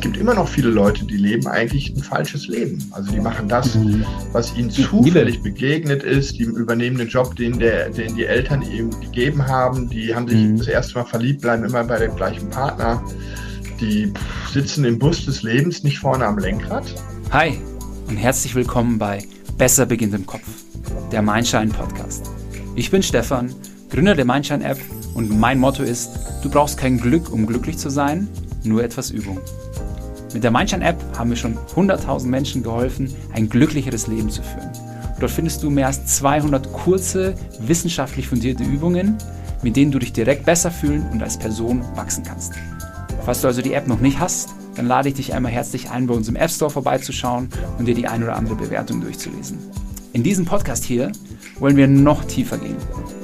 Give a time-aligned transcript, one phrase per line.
[0.00, 2.82] es gibt immer noch viele Leute, die leben eigentlich ein falsches Leben.
[2.92, 4.06] Also die machen das, mhm.
[4.32, 8.88] was ihnen zufällig begegnet ist, die übernehmen den Job, den, der, den die Eltern ihm
[9.02, 10.56] gegeben haben, die haben sich mhm.
[10.56, 13.04] das erste Mal verliebt, bleiben immer bei dem gleichen Partner,
[13.78, 14.10] die
[14.50, 16.86] sitzen im Bus des Lebens nicht vorne am Lenkrad.
[17.30, 17.58] Hi
[18.08, 19.22] und herzlich willkommen bei
[19.58, 20.48] Besser beginnt im Kopf,
[21.12, 22.30] der Mindshine Podcast.
[22.74, 23.54] Ich bin Stefan,
[23.90, 24.78] Gründer der Mindshine App
[25.12, 26.08] und mein Motto ist,
[26.42, 28.28] du brauchst kein Glück, um glücklich zu sein,
[28.64, 29.40] nur etwas Übung.
[30.32, 34.70] Mit der Mindshine-App haben wir schon 100.000 Menschen geholfen, ein glücklicheres Leben zu führen.
[35.18, 39.18] Dort findest du mehr als 200 kurze, wissenschaftlich fundierte Übungen,
[39.62, 42.54] mit denen du dich direkt besser fühlen und als Person wachsen kannst.
[43.24, 46.06] Falls du also die App noch nicht hast, dann lade ich dich einmal herzlich ein,
[46.06, 49.58] bei uns im App Store vorbeizuschauen und dir die ein oder andere Bewertung durchzulesen.
[50.12, 51.12] In diesem Podcast hier
[51.58, 52.76] wollen wir noch tiefer gehen.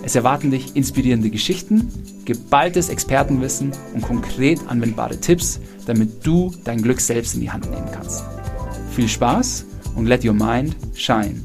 [0.07, 1.91] Es erwarten dich inspirierende Geschichten,
[2.25, 7.89] geballtes Expertenwissen und konkret anwendbare Tipps, damit du dein Glück selbst in die Hand nehmen
[7.93, 8.23] kannst.
[8.93, 9.67] Viel Spaß
[9.97, 11.43] und let your mind shine.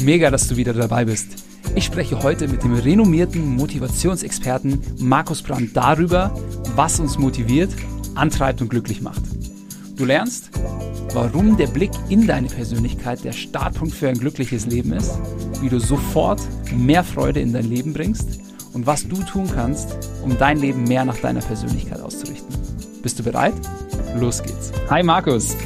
[0.00, 1.44] Mega, dass du wieder dabei bist.
[1.74, 6.34] Ich spreche heute mit dem renommierten Motivationsexperten Markus Brandt darüber,
[6.76, 7.72] was uns motiviert,
[8.14, 9.20] antreibt und glücklich macht.
[10.02, 10.50] Du lernst,
[11.14, 15.16] warum der Blick in deine Persönlichkeit der Startpunkt für ein glückliches Leben ist,
[15.60, 16.40] wie du sofort
[16.74, 18.40] mehr Freude in dein Leben bringst
[18.72, 22.52] und was du tun kannst, um dein Leben mehr nach deiner Persönlichkeit auszurichten.
[23.00, 23.54] Bist du bereit?
[24.18, 24.72] Los geht's.
[24.90, 25.56] Hi Markus.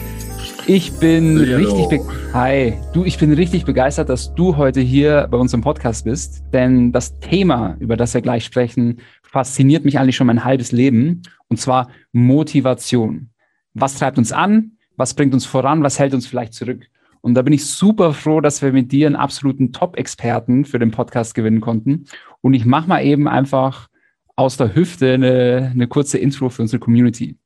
[0.66, 1.56] Ich bin Hallo.
[1.56, 2.02] richtig
[2.34, 6.42] Hi, du, ich bin richtig begeistert, dass du heute hier bei uns im Podcast bist,
[6.52, 11.22] denn das Thema, über das wir gleich sprechen, fasziniert mich eigentlich schon mein halbes Leben
[11.48, 13.30] und zwar Motivation.
[13.78, 14.76] Was treibt uns an?
[14.96, 16.88] was bringt uns voran, was hält uns vielleicht zurück.
[17.20, 20.90] Und da bin ich super froh, dass wir mit dir einen absoluten Top-Experten für den
[20.90, 22.06] Podcast gewinnen konnten.
[22.40, 23.88] Und ich mache mal eben einfach
[24.36, 27.36] aus der Hüfte eine, eine kurze Intro für unsere Community.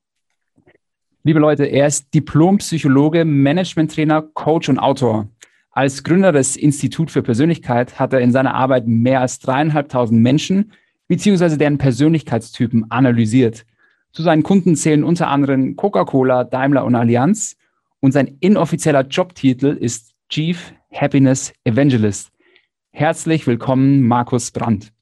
[1.22, 5.28] Liebe Leute, er ist Diplompsychologe, Management-Trainer, Coach und Autor.
[5.70, 10.72] Als Gründer des Institut für Persönlichkeit hat er in seiner Arbeit mehr als dreieinhalbtausend Menschen
[11.08, 13.64] beziehungsweise deren Persönlichkeitstypen analysiert.
[14.12, 17.56] Zu seinen Kunden zählen unter anderem Coca-Cola, Daimler und Allianz.
[18.00, 22.32] Und sein inoffizieller Jobtitel ist Chief Happiness Evangelist.
[22.90, 24.92] Herzlich willkommen, Markus Brandt.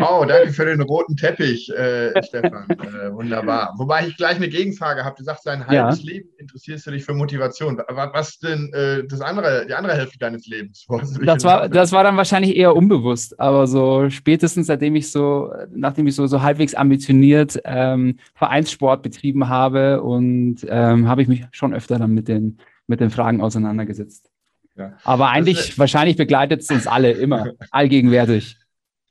[0.00, 2.68] Oh, danke für den roten Teppich, äh, Stefan.
[2.70, 3.74] Äh, wunderbar.
[3.78, 5.14] Wobei ich gleich eine Gegenfrage habe.
[5.16, 6.10] Du sagst, dein halbes ja.
[6.10, 7.80] Leben interessierst du dich für Motivation.
[7.88, 10.86] Was denn äh, das andere, die andere Hälfte deines Lebens?
[11.24, 16.06] Das war, das war dann wahrscheinlich eher unbewusst, aber so spätestens seitdem ich so, nachdem
[16.06, 21.72] ich so, so halbwegs ambitioniert ähm, Vereinssport betrieben habe und ähm, habe ich mich schon
[21.72, 24.30] öfter dann mit den, mit den Fragen auseinandergesetzt.
[24.76, 24.94] Ja.
[25.04, 28.58] Aber eigentlich, das, wahrscheinlich begleitet es uns alle immer, allgegenwärtig.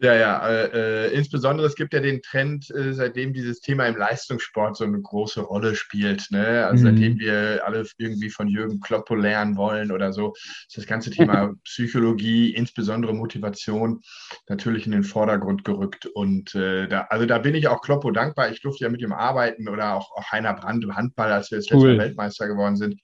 [0.04, 0.66] Ja, ja, äh,
[1.08, 5.00] äh, insbesondere es gibt ja den Trend, äh, seitdem dieses Thema im Leistungssport so eine
[5.02, 6.28] große Rolle spielt.
[6.30, 6.68] Ne?
[6.68, 6.90] Also mhm.
[6.90, 10.34] seitdem wir alle irgendwie von Jürgen Kloppo lernen wollen oder so,
[10.68, 14.02] ist das ganze Thema Psychologie, insbesondere Motivation,
[14.50, 16.06] natürlich in den Vordergrund gerückt.
[16.06, 18.52] Und äh, da, also da bin ich auch Kloppo dankbar.
[18.52, 21.60] Ich durfte ja mit ihm arbeiten oder auch, auch Heiner Brandt im Handball, als wir
[21.60, 23.00] das letzte Mal Weltmeister geworden sind.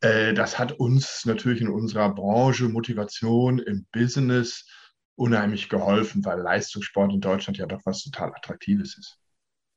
[0.00, 4.66] Äh, das hat uns natürlich in unserer Branche Motivation im Business
[5.16, 9.18] unheimlich geholfen, weil Leistungssport in Deutschland ja doch was total Attraktives ist.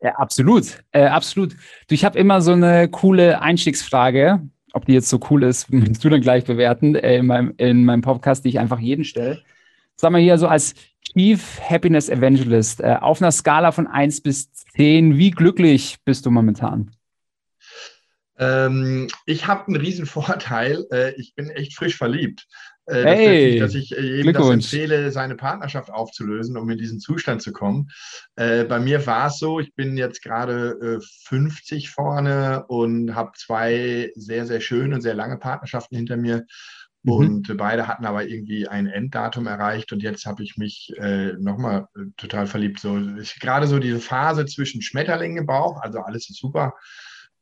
[0.01, 1.53] Ja, absolut, äh, absolut.
[1.87, 4.41] Du, ich habe immer so eine coole Einstiegsfrage,
[4.73, 7.85] ob die jetzt so cool ist, musst du dann gleich bewerten, äh, in, meinem, in
[7.85, 9.41] meinem Podcast, die ich einfach jeden stelle.
[9.95, 10.75] Sag mal hier so als
[11.13, 16.31] Chief Happiness Evangelist, äh, auf einer Skala von 1 bis 10, wie glücklich bist du
[16.31, 16.91] momentan?
[18.37, 20.85] Ähm, ich habe einen riesen Vorteil.
[20.91, 22.47] Äh, ich bin echt frisch verliebt.
[22.87, 27.41] Äh, hey, dass ich äh, jedem das empfehle, seine Partnerschaft aufzulösen, um in diesen Zustand
[27.41, 27.89] zu kommen.
[28.35, 33.31] Äh, bei mir war es so, ich bin jetzt gerade 50 äh, vorne und habe
[33.35, 36.45] zwei sehr, sehr schöne und sehr lange Partnerschaften hinter mir.
[37.03, 37.13] Mhm.
[37.13, 41.87] Und beide hatten aber irgendwie ein Enddatum erreicht und jetzt habe ich mich äh, nochmal
[41.95, 42.79] äh, total verliebt.
[42.79, 42.99] So,
[43.41, 46.73] gerade so diese Phase zwischen Schmetterling im Bauch, also alles ist super,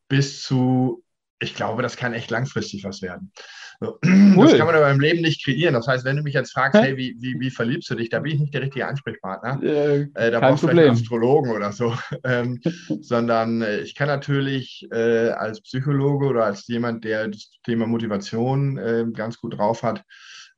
[0.08, 1.04] bis zu,
[1.40, 3.32] ich glaube, das kann echt langfristig was werden.
[3.80, 4.00] So.
[4.36, 4.48] Cool.
[4.48, 5.74] Das kann man aber im Leben nicht kreieren.
[5.74, 8.20] Das heißt, wenn du mich jetzt fragst, hey, wie, wie, wie verliebst du dich, da
[8.20, 9.62] bin ich nicht der richtige Ansprechpartner.
[9.64, 11.96] Äh, äh, da brauchst du vielleicht einen Astrologen oder so.
[12.24, 12.60] Ähm,
[13.02, 18.78] sondern äh, ich kann natürlich äh, als Psychologe oder als jemand, der das Thema Motivation
[18.78, 20.04] äh, ganz gut drauf hat,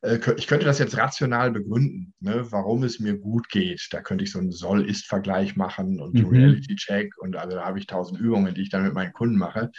[0.03, 3.87] ich könnte das jetzt rational begründen, ne, warum es mir gut geht.
[3.91, 6.27] Da könnte ich so einen Soll-Ist-Vergleich machen und mhm.
[6.27, 9.71] Reality-Check und also da habe ich tausend Übungen, die ich dann mit meinen Kunden mache.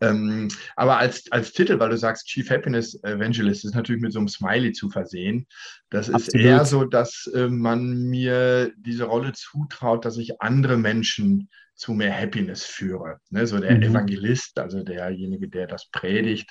[0.00, 4.18] Ähm, aber als, als Titel, weil du sagst Chief Happiness Evangelist, ist natürlich mit so
[4.18, 5.46] einem Smiley zu versehen.
[5.90, 6.46] Das ist Absolut.
[6.46, 12.18] eher so, dass äh, man mir diese Rolle zutraut, dass ich andere Menschen zu mehr
[12.18, 13.18] Happiness führe.
[13.28, 13.82] Ne, so der mhm.
[13.82, 16.50] Evangelist, also derjenige, der das predigt,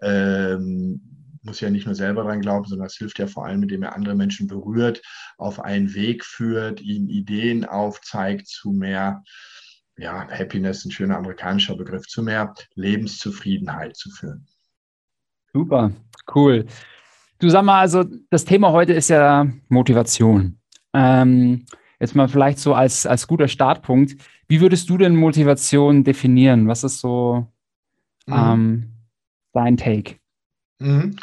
[0.00, 3.82] ähm, muss ja nicht nur selber dran glauben, sondern es hilft ja vor allem, indem
[3.82, 5.02] er andere Menschen berührt,
[5.38, 9.22] auf einen Weg führt, ihnen Ideen aufzeigt zu mehr
[10.00, 14.46] ja, Happiness, ein schöner amerikanischer Begriff, zu mehr Lebenszufriedenheit zu führen.
[15.52, 15.92] Super,
[16.34, 16.66] cool.
[17.38, 20.58] Du sag mal, also das Thema heute ist ja Motivation.
[20.92, 21.66] Ähm,
[21.98, 24.16] jetzt mal vielleicht so als, als guter Startpunkt.
[24.48, 26.68] Wie würdest du denn Motivation definieren?
[26.68, 27.46] Was ist so
[28.26, 28.34] mhm.
[28.34, 28.92] ähm,
[29.52, 30.19] dein Take?
[30.80, 31.16] Mhm.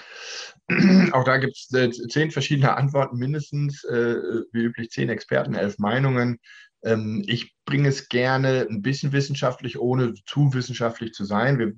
[1.13, 4.15] Auch da gibt es äh, zehn verschiedene Antworten mindestens, äh,
[4.51, 6.39] wie üblich zehn Experten, elf Meinungen.
[6.83, 11.57] Ähm, ich bringe es gerne ein bisschen wissenschaftlich, ohne zu wissenschaftlich zu sein.
[11.57, 11.73] Wir,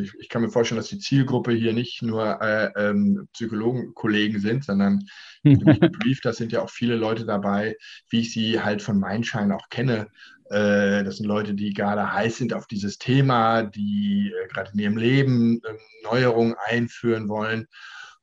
[0.00, 4.64] ich, ich, kann mir vorstellen, dass die Zielgruppe hier nicht nur äh, ähm, Psychologen-Kollegen sind,
[4.64, 5.06] sondern
[5.42, 7.76] gebrieft, da sind ja auch viele Leute dabei,
[8.10, 10.08] wie ich sie halt von Mindshine auch kenne.
[10.52, 14.80] Äh, das sind Leute, die gerade heiß sind auf dieses Thema, die äh, gerade in
[14.80, 15.72] ihrem Leben äh,
[16.04, 17.66] Neuerungen einführen wollen.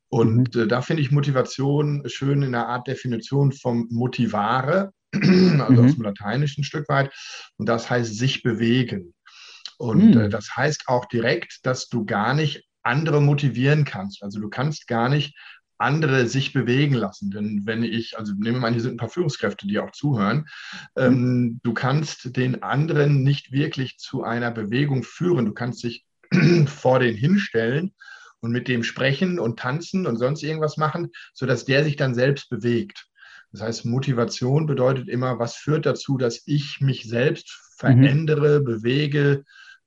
[0.10, 0.68] Und mhm.
[0.70, 5.80] da finde ich Motivation schön in der Art Definition vom Motivare, also mhm.
[5.80, 7.12] aus dem Lateinischen ein Stück weit.
[7.58, 9.16] Und das heißt sich bewegen.
[9.80, 10.30] Und mhm.
[10.30, 14.22] das heißt auch direkt, dass du gar nicht andere motivieren kannst.
[14.22, 15.36] Also du kannst gar nicht
[15.80, 17.32] andere sich bewegen lassen.
[17.32, 20.48] Denn wenn ich, also nehmen wir mal, hier sind ein paar Führungskräfte, die auch zuhören,
[20.96, 25.46] ähm, du kannst den anderen nicht wirklich zu einer Bewegung führen.
[25.46, 26.06] Du kannst dich
[26.68, 27.94] vor den hinstellen
[28.42, 32.50] und mit dem sprechen und tanzen und sonst irgendwas machen, sodass der sich dann selbst
[32.50, 33.08] bewegt.
[33.52, 38.64] Das heißt, Motivation bedeutet immer, was führt dazu, dass ich mich selbst verändere, mhm.
[38.66, 39.44] bewege,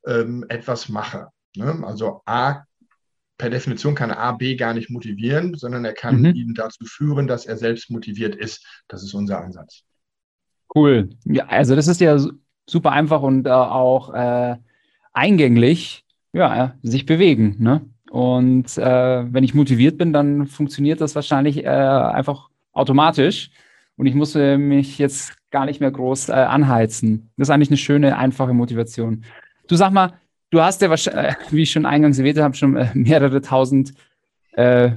[0.06, 1.28] ähm, etwas mache.
[1.56, 1.82] Ne?
[1.84, 2.64] Also A
[3.42, 6.34] per Definition kann A B gar nicht motivieren, sondern er kann mhm.
[6.36, 8.64] ihn dazu führen, dass er selbst motiviert ist.
[8.86, 9.82] Das ist unser Ansatz.
[10.72, 11.10] Cool.
[11.24, 12.16] Ja, also das ist ja
[12.66, 14.54] super einfach und äh, auch äh,
[15.12, 16.04] eingänglich.
[16.32, 17.56] Ja, sich bewegen.
[17.58, 17.80] Ne?
[18.10, 23.50] Und äh, wenn ich motiviert bin, dann funktioniert das wahrscheinlich äh, einfach automatisch.
[23.96, 27.30] Und ich muss mich jetzt gar nicht mehr groß äh, anheizen.
[27.36, 29.24] Das ist eigentlich eine schöne, einfache Motivation.
[29.66, 30.12] Du sag mal,
[30.52, 33.94] Du hast ja wahrscheinlich, äh, wie ich schon eingangs erwähnt habe, schon äh, mehrere tausend
[34.52, 34.92] äh,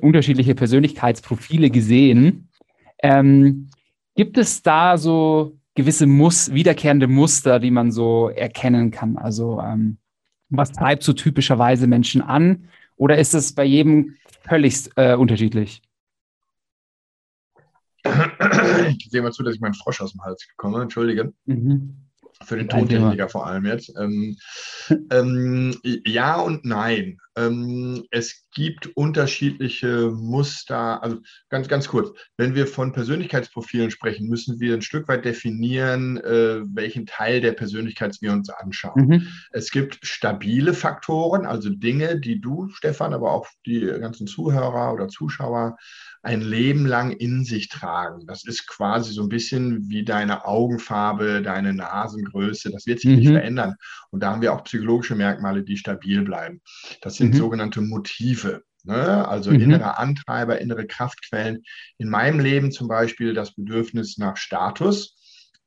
[0.00, 2.48] unterschiedliche Persönlichkeitsprofile gesehen.
[3.02, 3.70] Ähm,
[4.16, 9.16] gibt es da so gewisse Mus wiederkehrende Muster, die man so erkennen kann?
[9.16, 9.98] Also ähm,
[10.48, 12.68] was treibt so typischerweise Menschen an?
[12.96, 15.82] Oder ist es bei jedem völlig äh, unterschiedlich?
[18.98, 20.82] Ich sehe mal zu, dass ich meinen Frosch aus dem Hals bekomme.
[20.82, 21.32] Entschuldige.
[21.44, 22.05] Mhm.
[22.44, 23.92] Für den Tontechniker vor allem jetzt.
[23.98, 24.36] Ähm,
[25.10, 27.18] ähm, ja und nein.
[27.36, 31.02] Ähm, es gibt unterschiedliche Muster.
[31.02, 31.18] Also
[31.50, 32.10] ganz, ganz kurz.
[32.36, 37.52] Wenn wir von Persönlichkeitsprofilen sprechen, müssen wir ein Stück weit definieren, äh, welchen Teil der
[37.52, 39.06] Persönlichkeit wir uns anschauen.
[39.06, 39.28] Mhm.
[39.50, 45.08] Es gibt stabile Faktoren, also Dinge, die du, Stefan, aber auch die ganzen Zuhörer oder
[45.08, 45.76] Zuschauer
[46.26, 48.26] ein Leben lang in sich tragen.
[48.26, 52.72] Das ist quasi so ein bisschen wie deine Augenfarbe, deine Nasengröße.
[52.72, 53.16] Das wird sich mhm.
[53.18, 53.76] nicht verändern.
[54.10, 56.60] Und da haben wir auch psychologische Merkmale, die stabil bleiben.
[57.00, 57.38] Das sind mhm.
[57.38, 58.64] sogenannte Motive.
[58.82, 59.26] Ne?
[59.28, 59.60] Also mhm.
[59.60, 61.62] innere Antreiber, innere Kraftquellen.
[61.96, 65.14] In meinem Leben zum Beispiel das Bedürfnis nach Status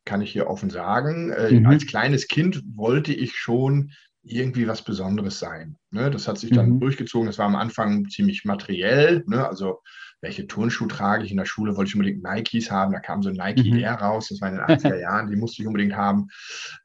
[0.04, 1.32] kann ich hier offen sagen.
[1.32, 1.68] Äh, mhm.
[1.68, 3.92] Als kleines Kind wollte ich schon
[4.24, 5.78] irgendwie was Besonderes sein.
[5.92, 6.12] Ne?
[6.12, 6.80] Das hat sich dann mhm.
[6.82, 7.28] durchgezogen.
[7.28, 9.24] Das war am Anfang ziemlich materiell.
[9.26, 9.48] Ne?
[9.48, 9.80] Also
[10.22, 11.32] welche Turnschuhe trage ich?
[11.32, 12.92] In der Schule wollte ich unbedingt Nikes haben.
[12.92, 13.80] Da kam so ein Nike mhm.
[13.80, 14.28] Air raus.
[14.30, 15.30] Das war in den 80er Jahren.
[15.30, 16.28] Die musste ich unbedingt haben.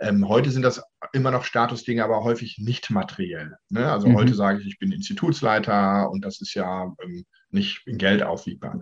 [0.00, 3.57] Ähm, heute sind das immer noch Statusdinge, aber häufig nicht materiell.
[3.71, 3.91] Ne?
[3.91, 4.14] Also mhm.
[4.14, 8.81] heute sage ich, ich bin Institutsleiter und das ist ja ähm, nicht in Geld aufwiegbar.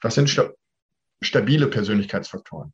[0.00, 0.50] Das sind sta
[1.20, 2.72] stabile Persönlichkeitsfaktoren.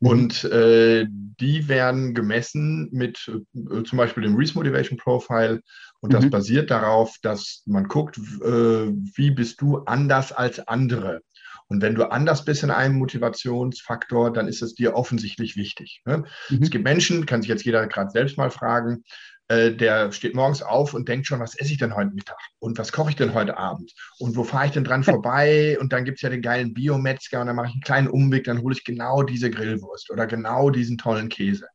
[0.00, 0.08] Mhm.
[0.08, 5.60] Und äh, die werden gemessen mit äh, zum Beispiel dem Reese Motivation Profile.
[6.00, 6.30] Und das mhm.
[6.30, 11.20] basiert darauf, dass man guckt, äh, wie bist du anders als andere.
[11.68, 16.02] Und wenn du anders bist in einem Motivationsfaktor, dann ist es dir offensichtlich wichtig.
[16.04, 16.24] Ne?
[16.48, 16.62] Mhm.
[16.62, 19.02] Es gibt Menschen, kann sich jetzt jeder gerade selbst mal fragen,
[19.48, 22.38] der steht morgens auf und denkt schon, was esse ich denn heute Mittag?
[22.58, 23.92] Und was koche ich denn heute Abend?
[24.18, 25.78] Und wo fahre ich denn dran vorbei?
[25.80, 28.44] Und dann gibt es ja den geilen Biometzger und dann mache ich einen kleinen Umweg,
[28.44, 31.66] dann hole ich genau diese Grillwurst oder genau diesen tollen Käse.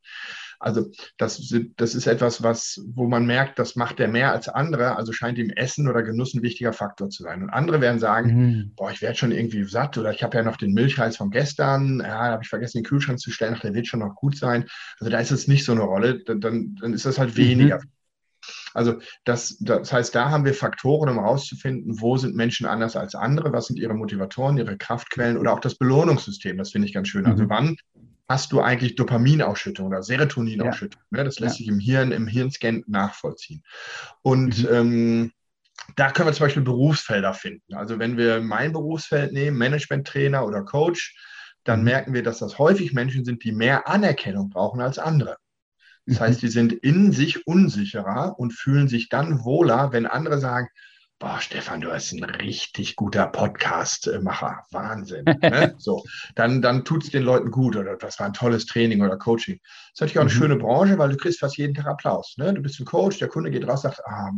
[0.62, 4.96] Also das, das ist etwas, was, wo man merkt, das macht der mehr als andere,
[4.96, 7.42] also scheint ihm Essen oder Genuss ein wichtiger Faktor zu sein.
[7.42, 8.72] Und andere werden sagen, mhm.
[8.76, 12.00] boah, ich werde schon irgendwie satt oder ich habe ja noch den Milchreis von gestern,
[12.00, 14.38] ja, da habe ich vergessen, den Kühlschrank zu stellen, ach, der wird schon noch gut
[14.38, 14.66] sein.
[15.00, 17.78] Also da ist es nicht so eine Rolle, dann, dann ist das halt weniger.
[17.78, 17.90] Mhm.
[18.74, 23.16] Also das, das heißt, da haben wir Faktoren, um herauszufinden, wo sind Menschen anders als
[23.16, 26.58] andere, was sind ihre Motivatoren, ihre Kraftquellen oder auch das Belohnungssystem.
[26.58, 27.26] Das finde ich ganz schön.
[27.26, 27.50] Also mhm.
[27.50, 27.76] wann
[28.32, 31.02] hast du eigentlich Dopaminausschüttung oder Serotoninausschüttung?
[31.12, 31.18] Ja.
[31.18, 31.24] Ne?
[31.26, 31.58] Das lässt ja.
[31.60, 33.64] sich im Hirn, im Hirnscan nachvollziehen.
[34.22, 34.74] Und mhm.
[34.74, 35.32] ähm,
[35.96, 37.74] da können wir zum Beispiel Berufsfelder finden.
[37.74, 41.16] Also wenn wir mein Berufsfeld nehmen, Management-Trainer oder Coach,
[41.64, 41.86] dann mhm.
[41.86, 45.38] merken wir, dass das häufig Menschen sind, die mehr Anerkennung brauchen als andere.
[46.06, 46.24] Das mhm.
[46.24, 50.70] heißt, die sind in sich unsicherer und fühlen sich dann wohler, wenn andere sagen,
[51.22, 54.66] boah, Stefan, du bist ein richtig guter Podcast-Macher.
[54.72, 55.24] Wahnsinn.
[55.42, 55.76] ne?
[55.78, 59.18] So, dann, dann tut es den Leuten gut oder das war ein tolles Training oder
[59.18, 59.60] Coaching.
[59.62, 60.38] Das ist natürlich auch eine mhm.
[60.38, 62.34] schöne Branche, weil du kriegst fast jeden Tag Applaus.
[62.38, 62.52] Ne?
[62.56, 64.32] Du bist ein Coach, der Kunde geht raus und sagt, ah,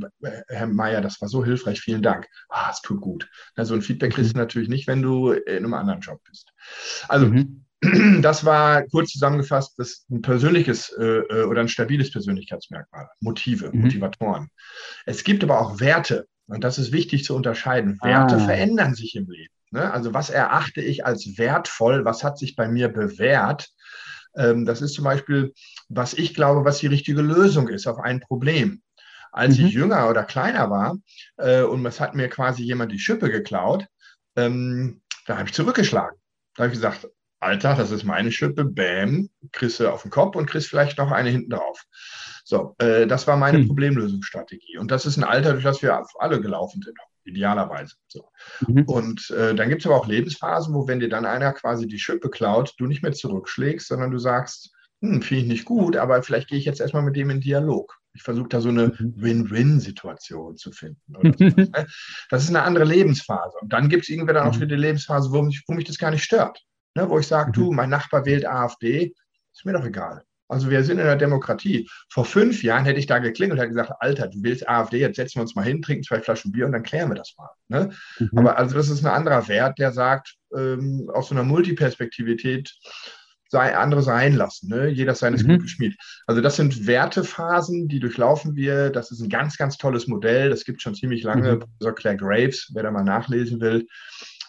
[0.49, 2.27] Herr Meier, das war so hilfreich, vielen Dank.
[2.49, 3.29] Ah, es tut gut.
[3.55, 4.39] Na, so ein Feedback kriegst mhm.
[4.39, 6.51] du natürlich nicht, wenn du in einem anderen Job bist.
[7.07, 7.63] Also, mhm.
[8.21, 13.83] das war kurz zusammengefasst das ein persönliches äh, äh, oder ein stabiles Persönlichkeitsmerkmal, Motive, mhm.
[13.83, 14.49] Motivatoren.
[15.05, 17.99] Es gibt aber auch Werte und das ist wichtig zu unterscheiden.
[18.01, 18.39] Werte ah.
[18.39, 19.53] verändern sich im Leben.
[19.71, 19.91] Ne?
[19.91, 23.69] Also was erachte ich als wertvoll, was hat sich bei mir bewährt?
[24.35, 25.53] Ähm, das ist zum Beispiel,
[25.89, 28.81] was ich glaube, was die richtige Lösung ist auf ein Problem.
[29.31, 29.65] Als mhm.
[29.65, 30.97] ich jünger oder kleiner war
[31.37, 33.87] äh, und es hat mir quasi jemand die Schippe geklaut,
[34.35, 36.19] ähm, da habe ich zurückgeschlagen.
[36.55, 37.07] Da habe ich gesagt,
[37.39, 41.11] Alter, das ist meine Schippe, bam, kriegst du auf den Kopf und kriegst vielleicht noch
[41.11, 41.83] eine hinten drauf.
[42.43, 43.67] So, äh, das war meine hm.
[43.67, 44.77] Problemlösungsstrategie.
[44.77, 47.95] Und das ist ein Alter, durch das wir alle gelaufen sind, idealerweise.
[48.07, 48.29] So.
[48.67, 48.83] Mhm.
[48.83, 51.99] Und äh, dann gibt es aber auch Lebensphasen, wo, wenn dir dann einer quasi die
[51.99, 54.71] Schippe klaut, du nicht mehr zurückschlägst, sondern du sagst,
[55.01, 57.97] hm, finde ich nicht gut, aber vielleicht gehe ich jetzt erstmal mit dem in Dialog.
[58.13, 59.13] Ich versuche da so eine mhm.
[59.17, 60.99] Win-Win-Situation zu finden.
[61.07, 61.71] Ne?
[62.29, 63.57] das ist eine andere Lebensphase.
[63.61, 65.97] Und dann gibt es irgendwann dann auch wieder die Lebensphase, wo mich, wo mich das
[65.97, 66.61] gar nicht stört.
[66.95, 67.53] Ne, wo ich sage, mhm.
[67.53, 69.13] du, mein Nachbar wählt AfD,
[69.51, 70.23] ist mir doch egal.
[70.47, 71.89] Also wir sind in der Demokratie.
[72.09, 75.15] Vor fünf Jahren hätte ich da geklingelt und hätte gesagt, Alter, du willst AfD, jetzt
[75.15, 77.49] setzen wir uns mal hin, trinken zwei Flaschen Bier und dann klären wir das mal.
[77.69, 77.91] Ne?
[78.19, 78.37] Mhm.
[78.37, 82.73] Aber also das ist ein anderer Wert, der sagt, ähm, aus so einer Multiperspektivität
[83.53, 84.67] sei, andere sein lassen.
[84.69, 84.87] Ne?
[84.89, 85.49] Jeder seines mhm.
[85.49, 85.95] Glückes Schmied.
[86.25, 88.89] Also das sind Wertephasen, die durchlaufen wir.
[88.89, 90.49] Das ist ein ganz, ganz tolles Modell.
[90.49, 91.53] Das gibt schon ziemlich lange.
[91.53, 91.59] Mhm.
[91.59, 93.87] Professor Claire Graves, wer da mal nachlesen will,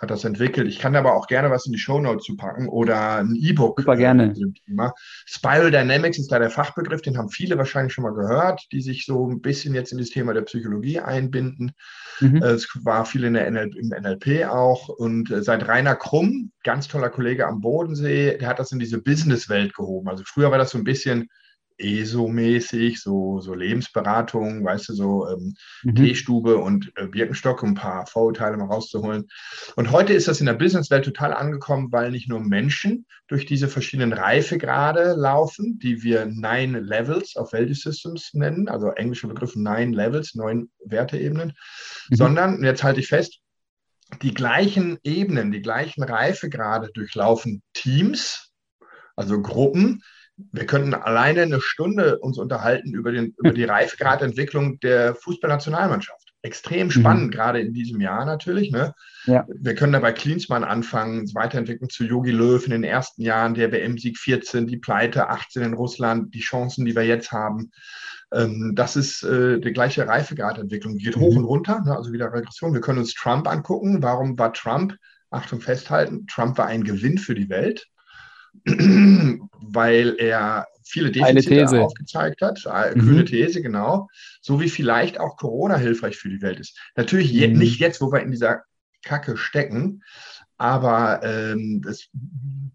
[0.01, 0.69] hat das entwickelt.
[0.69, 3.81] Ich kann aber auch gerne was in die Show Notes zu packen oder ein E-Book.
[3.81, 4.35] Super gerne.
[4.35, 4.91] Äh,
[5.27, 9.07] Spiral Dynamics ist da der Fachbegriff, den haben viele wahrscheinlich schon mal gehört, die sich
[9.07, 11.73] so ein bisschen jetzt in das Thema der Psychologie einbinden.
[12.21, 12.43] Mhm.
[12.43, 16.53] Äh, es war viel in der NL im NLP auch und äh, seit Rainer Krumm,
[16.63, 20.09] ganz toller Kollege am Bodensee, der hat das in diese Businesswelt gehoben.
[20.09, 21.29] Also früher war das so ein bisschen
[21.79, 25.95] ESO-mäßig, so, so Lebensberatung, weißt du, so ähm, mhm.
[25.95, 29.29] Teestube und äh, Birkenstock, um ein paar Vorurteile mal rauszuholen.
[29.77, 33.69] Und heute ist das in der Businesswelt total angekommen, weil nicht nur Menschen durch diese
[33.69, 39.95] verschiedenen Reifegrade laufen, die wir Nine Levels of Value Systems nennen, also englische Begriff Nine
[39.95, 41.55] Levels, neun Werteebenen,
[42.11, 42.15] mhm.
[42.15, 43.41] sondern, jetzt halte ich fest,
[44.23, 48.53] die gleichen Ebenen, die gleichen Reifegrade durchlaufen Teams,
[49.17, 50.03] also Gruppen,
[50.37, 56.33] wir könnten alleine eine Stunde uns unterhalten über, den, über die Reifegradentwicklung der Fußballnationalmannschaft.
[56.43, 57.31] Extrem spannend, mhm.
[57.31, 58.71] gerade in diesem Jahr natürlich.
[58.71, 58.95] Ne?
[59.25, 59.47] Ja.
[59.49, 63.73] Wir können da bei Klinsmann anfangen, weiterentwickeln zu Yogi Löw in den ersten Jahren, der
[63.73, 67.71] WM-Sieg 14, die Pleite 18 in Russland, die Chancen, die wir jetzt haben.
[68.33, 70.99] Ähm, das ist äh, die gleiche Reifegradentwicklung.
[70.99, 71.21] Die geht mhm.
[71.21, 71.97] hoch und runter, ne?
[71.97, 72.75] also wieder Regression.
[72.75, 74.03] Wir können uns Trump angucken.
[74.03, 74.97] Warum war Trump,
[75.31, 77.89] Achtung festhalten, Trump war ein Gewinn für die Welt
[79.61, 82.95] weil er viele Defizite aufgezeigt hat.
[82.95, 83.01] Mhm.
[83.01, 84.09] Grüne These, genau.
[84.41, 86.79] So wie vielleicht auch Corona hilfreich für die Welt ist.
[86.97, 87.39] Natürlich mhm.
[87.39, 88.63] je, nicht jetzt, wo wir in dieser
[89.03, 90.03] Kacke stecken,
[90.57, 92.09] aber ähm, das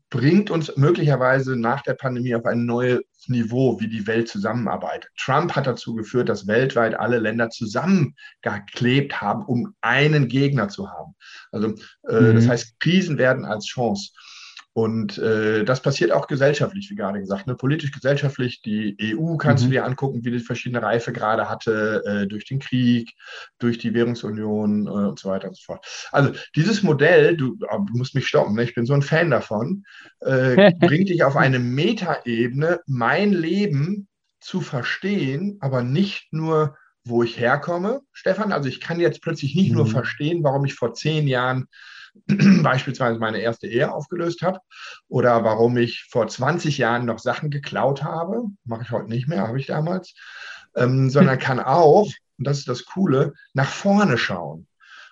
[0.10, 5.10] bringt uns möglicherweise nach der Pandemie auf ein neues Niveau, wie die Welt zusammenarbeitet.
[5.18, 11.16] Trump hat dazu geführt, dass weltweit alle Länder zusammengeklebt haben, um einen Gegner zu haben.
[11.52, 11.76] Also
[12.10, 12.36] äh, mhm.
[12.36, 14.12] das heißt, Krisen werden als Chance.
[14.80, 17.56] Und äh, das passiert auch gesellschaftlich, wie gerade gesagt, ne?
[17.56, 18.62] politisch, gesellschaftlich.
[18.62, 19.68] Die EU kannst mhm.
[19.68, 23.14] du dir angucken, wie die verschiedene Reifegrade hatte äh, durch den Krieg,
[23.60, 25.86] durch die Währungsunion äh, und so weiter und so fort.
[26.14, 28.64] Also dieses Modell, du, du musst mich stoppen, ne?
[28.64, 29.84] ich bin so ein Fan davon,
[30.22, 34.08] äh, bringt dich auf eine Metaebene, mein Leben
[34.40, 38.52] zu verstehen, aber nicht nur wo ich herkomme, Stefan.
[38.54, 39.78] Also ich kann jetzt plötzlich nicht mhm.
[39.78, 41.68] nur verstehen, warum ich vor zehn Jahren
[42.64, 44.60] beispielsweise meine erste Ehe aufgelöst habe
[45.08, 49.48] oder warum ich vor 20 Jahren noch Sachen geklaut habe, mache ich heute nicht mehr,
[49.48, 50.14] habe ich damals,
[50.76, 54.68] ähm, sondern kann auch, und das ist das Coole, nach vorne schauen.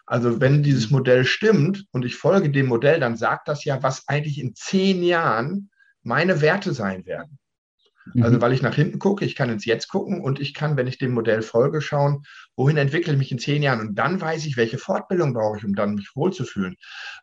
[0.05, 0.97] Also wenn dieses mhm.
[0.97, 5.03] Modell stimmt und ich folge dem Modell, dann sagt das ja, was eigentlich in zehn
[5.03, 5.69] Jahren
[6.01, 7.37] meine Werte sein werden.
[8.21, 8.41] Also mhm.
[8.41, 10.97] weil ich nach hinten gucke, ich kann ins Jetzt gucken und ich kann, wenn ich
[10.97, 12.23] dem Modell folge, schauen,
[12.55, 13.81] wohin entwickle ich mich in zehn Jahren.
[13.81, 16.75] Und dann weiß ich, welche Fortbildung brauche ich, um dann mich wohlzufühlen.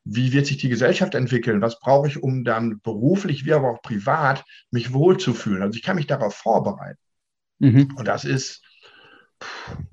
[0.04, 1.60] Wie wird sich die Gesellschaft entwickeln?
[1.60, 5.62] Was brauche ich, um dann beruflich wie aber auch privat mich wohlzufühlen?
[5.62, 7.00] Also ich kann mich darauf vorbereiten.
[7.58, 7.94] Mhm.
[7.96, 8.62] Und das ist,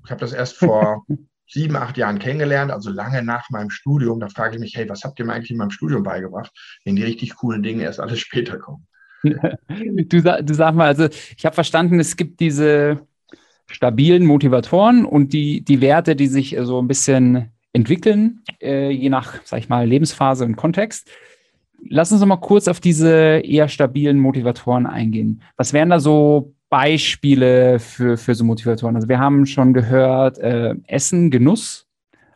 [0.04, 1.04] ich habe das erst vor
[1.46, 4.20] sieben, acht Jahren kennengelernt, also lange nach meinem Studium.
[4.20, 6.50] Da frage ich mich, hey, was habt ihr mir eigentlich in meinem Studium beigebracht,
[6.84, 8.86] wenn die richtig coolen Dinge erst alles später kommen?
[10.08, 13.06] Du, du sag mal, also ich habe verstanden, es gibt diese
[13.66, 19.40] stabilen Motivatoren und die, die Werte, die sich so ein bisschen entwickeln, äh, je nach,
[19.44, 21.08] sag ich mal, Lebensphase und Kontext.
[21.88, 25.42] Lass uns noch mal kurz auf diese eher stabilen Motivatoren eingehen.
[25.56, 28.94] Was wären da so Beispiele für, für so Motivatoren?
[28.94, 31.88] Also wir haben schon gehört, äh, Essen, Genuss,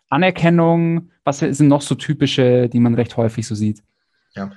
[0.09, 1.11] Anerkennung.
[1.25, 3.83] Was sind noch so typische, die man recht häufig so sieht?
[4.35, 4.50] Ja,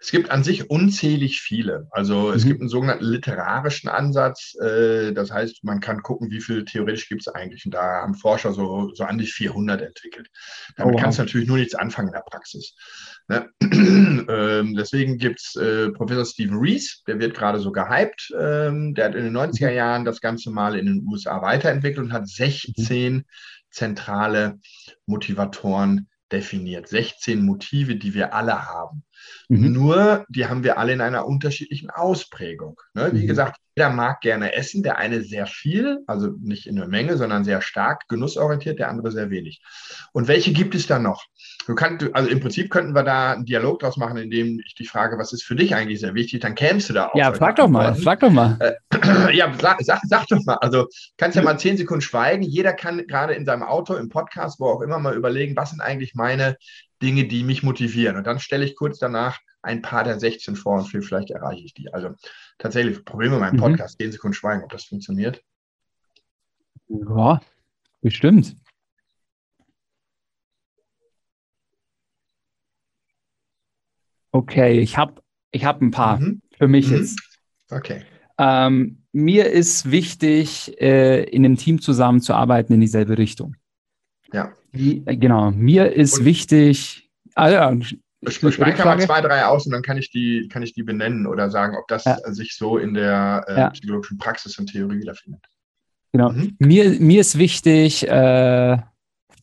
[0.00, 1.88] es gibt an sich unzählig viele.
[1.90, 2.48] Also es mhm.
[2.48, 4.54] gibt einen sogenannten literarischen Ansatz.
[4.60, 7.64] Äh, das heißt, man kann gucken, wie viel theoretisch gibt es eigentlich.
[7.64, 10.28] Und da haben Forscher so, so an die 400 entwickelt.
[10.76, 11.02] Damit oh, wow.
[11.02, 12.76] kannst du natürlich nur nichts anfangen in der Praxis.
[13.26, 13.48] Ne?
[14.28, 18.32] ähm, deswegen gibt es äh, Professor Stephen Rees, der wird gerade so gehypt.
[18.38, 19.76] Ähm, der hat in den 90er mhm.
[19.76, 23.24] Jahren das Ganze mal in den USA weiterentwickelt und hat 16 mhm.
[23.70, 24.60] zentrale
[25.06, 26.88] Motivatoren definiert.
[26.88, 29.04] 16 Motive, die wir alle haben.
[29.48, 29.72] Mhm.
[29.72, 32.80] Nur, die haben wir alle in einer unterschiedlichen Ausprägung.
[32.94, 33.10] Ne?
[33.12, 33.26] Wie mhm.
[33.26, 37.44] gesagt, jeder mag gerne essen, der eine sehr viel, also nicht in der Menge, sondern
[37.44, 39.62] sehr stark genussorientiert, der andere sehr wenig.
[40.12, 41.24] Und welche gibt es da noch?
[41.68, 44.90] Du kannst, also im Prinzip könnten wir da einen Dialog draus machen, indem ich dich
[44.90, 47.14] frage, was ist für dich eigentlich sehr wichtig, dann kämst du da auch.
[47.14, 48.58] Ja, frag doch mal, frag doch mal.
[48.58, 50.56] Äh, ja, sag, sag, sag, doch mal.
[50.56, 52.42] Also kannst ja mal zehn Sekunden schweigen.
[52.42, 55.82] Jeder kann gerade in seinem Auto, im Podcast, wo auch immer mal überlegen, was sind
[55.82, 56.56] eigentlich meine
[57.00, 58.16] Dinge, die mich motivieren.
[58.16, 61.74] Und dann stelle ich kurz danach ein paar der 16 vor und vielleicht erreiche ich
[61.74, 61.92] die.
[61.92, 62.10] Also
[62.58, 63.60] tatsächlich, Probleme mit meinem mhm.
[63.60, 64.04] Podcast, mhm.
[64.04, 65.42] 10 Sekunden Schweigen, ob das funktioniert.
[66.88, 67.40] Ja,
[68.00, 68.56] bestimmt.
[74.30, 76.42] Okay, ich habe ich hab ein paar mhm.
[76.56, 76.96] für mich mhm.
[76.96, 77.20] jetzt.
[77.70, 78.04] Okay.
[78.38, 83.56] Ähm, mir ist wichtig, äh, in einem Team zusammenzuarbeiten in dieselbe Richtung.
[84.32, 84.52] Ja.
[84.70, 87.76] Wie, genau, mir ist Und wichtig, ah ja,
[88.26, 91.50] Speicher mal zwei, drei aus und dann kann ich die, kann ich die benennen oder
[91.50, 92.16] sagen, ob das ja.
[92.32, 93.70] sich so in der äh, ja.
[93.70, 95.42] psychologischen Praxis und Theorie wiederfindet.
[96.12, 96.32] Genau.
[96.32, 96.56] Mhm.
[96.58, 98.78] Mir, mir ist wichtig, äh,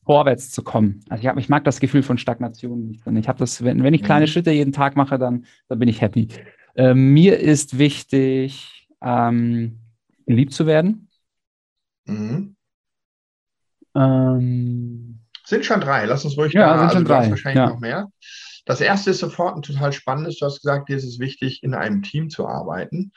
[0.05, 1.01] vorwärts zu kommen.
[1.09, 3.05] Also ich, hab, ich mag das Gefühl von Stagnation nicht.
[3.07, 4.29] Und ich habe das, wenn, wenn ich kleine mhm.
[4.29, 6.27] Schritte jeden Tag mache, dann, dann bin ich happy.
[6.75, 9.79] Äh, mir ist wichtig, ähm,
[10.25, 11.09] geliebt zu werden.
[12.05, 12.55] Mhm.
[13.95, 16.05] Ähm, sind schon drei.
[16.05, 16.73] Lass uns ruhig ja, da.
[16.73, 17.29] Sind also schon drei.
[17.29, 17.69] wahrscheinlich ja.
[17.69, 18.09] noch mehr.
[18.65, 20.39] Das erste ist sofort ein total spannendes.
[20.39, 23.12] Du hast gesagt, dir ist es wichtig, in einem Team zu arbeiten.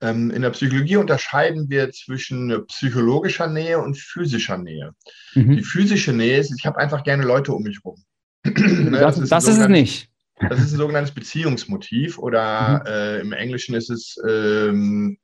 [0.00, 4.92] Ähm, in der Psychologie unterscheiden wir zwischen psychologischer Nähe und physischer Nähe.
[5.34, 5.56] Mhm.
[5.56, 8.02] Die physische Nähe ist, ich habe einfach gerne Leute um mich rum.
[8.44, 10.08] ne, das, das, ist, das ist es nicht.
[10.48, 12.86] Das ist ein sogenanntes Beziehungsmotiv oder mhm.
[12.86, 15.18] äh, im Englischen ist es, ähm,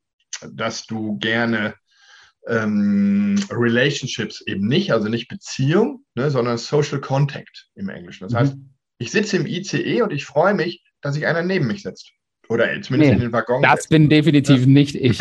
[0.53, 1.75] dass du gerne
[2.47, 8.29] ähm, Relationships eben nicht, also nicht Beziehung, ne, sondern Social Contact im Englischen.
[8.29, 8.71] Das mhm.
[8.99, 12.13] Ich sitze im ICE und ich freue mich, dass sich einer neben mich sitzt.
[12.49, 13.63] Oder zumindest nee, in den Waggon.
[13.63, 13.91] Das setzt.
[13.91, 14.67] bin definitiv ja.
[14.67, 15.19] nicht ich.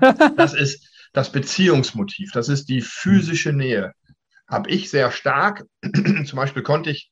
[0.36, 3.92] das ist das Beziehungsmotiv, das ist die physische Nähe.
[4.48, 5.64] Habe ich sehr stark.
[6.24, 7.10] Zum Beispiel konnte ich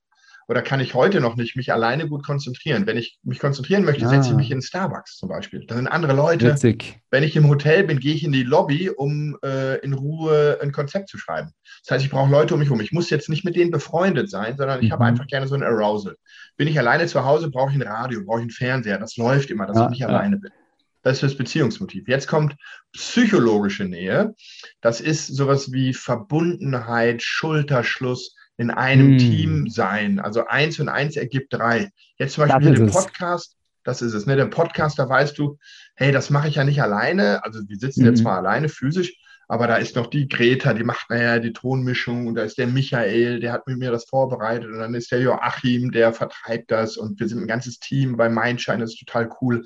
[0.48, 2.87] oder kann ich heute noch nicht mich alleine gut konzentrieren.
[2.87, 4.08] Wenn ich mich konzentrieren möchte, ah.
[4.08, 5.66] setze ich mich in Starbucks zum Beispiel.
[5.66, 6.52] Da sind andere Leute.
[6.52, 7.00] Witzig.
[7.11, 10.72] Wenn ich im Hotel bin, gehe ich in die Lobby, um äh, in Ruhe ein
[10.72, 11.52] Konzept zu schreiben.
[11.84, 12.80] Das heißt, ich brauche Leute um mich herum.
[12.80, 14.92] Ich muss jetzt nicht mit denen befreundet sein, sondern ich mhm.
[14.92, 16.16] habe einfach gerne so ein Arousal.
[16.56, 18.98] Bin ich alleine zu Hause, brauche ich ein Radio, brauche ich einen Fernseher.
[18.98, 20.08] Das läuft immer, dass ja, ich nicht ja.
[20.08, 20.50] alleine bin.
[21.02, 22.08] Das ist das Beziehungsmotiv.
[22.08, 22.56] Jetzt kommt
[22.92, 24.34] psychologische Nähe.
[24.80, 29.18] Das ist sowas wie Verbundenheit, Schulterschluss, in einem hm.
[29.18, 30.18] Team sein.
[30.18, 31.90] Also eins und eins ergibt drei.
[32.18, 34.36] Jetzt zum Beispiel dem Podcast, das ist es, ne?
[34.36, 35.58] Der Podcast, da weißt du,
[35.94, 37.42] hey, das mache ich ja nicht alleine.
[37.44, 38.08] Also wir sitzen mhm.
[38.08, 39.16] jetzt zwar alleine physisch,
[39.46, 42.66] aber da ist noch die Greta, die macht naja die Tonmischung und da ist der
[42.66, 46.96] Michael, der hat mit mir das vorbereitet und dann ist der Joachim, der vertreibt das
[46.96, 49.64] und wir sind ein ganzes Team bei Mindshine, das ist total cool.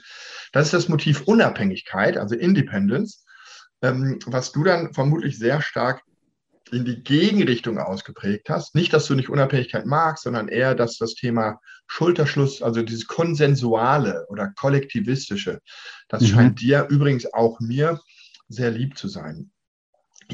[0.52, 3.24] Das ist das Motiv Unabhängigkeit, also Independence,
[3.80, 6.02] ähm, was du dann vermutlich sehr stark
[6.72, 8.74] in die Gegenrichtung ausgeprägt hast.
[8.74, 14.26] Nicht, dass du nicht Unabhängigkeit magst, sondern eher, dass das Thema Schulterschluss, also dieses Konsensuale
[14.28, 15.60] oder Kollektivistische,
[16.08, 16.26] das mhm.
[16.26, 18.00] scheint dir übrigens auch mir
[18.48, 19.50] sehr lieb zu sein.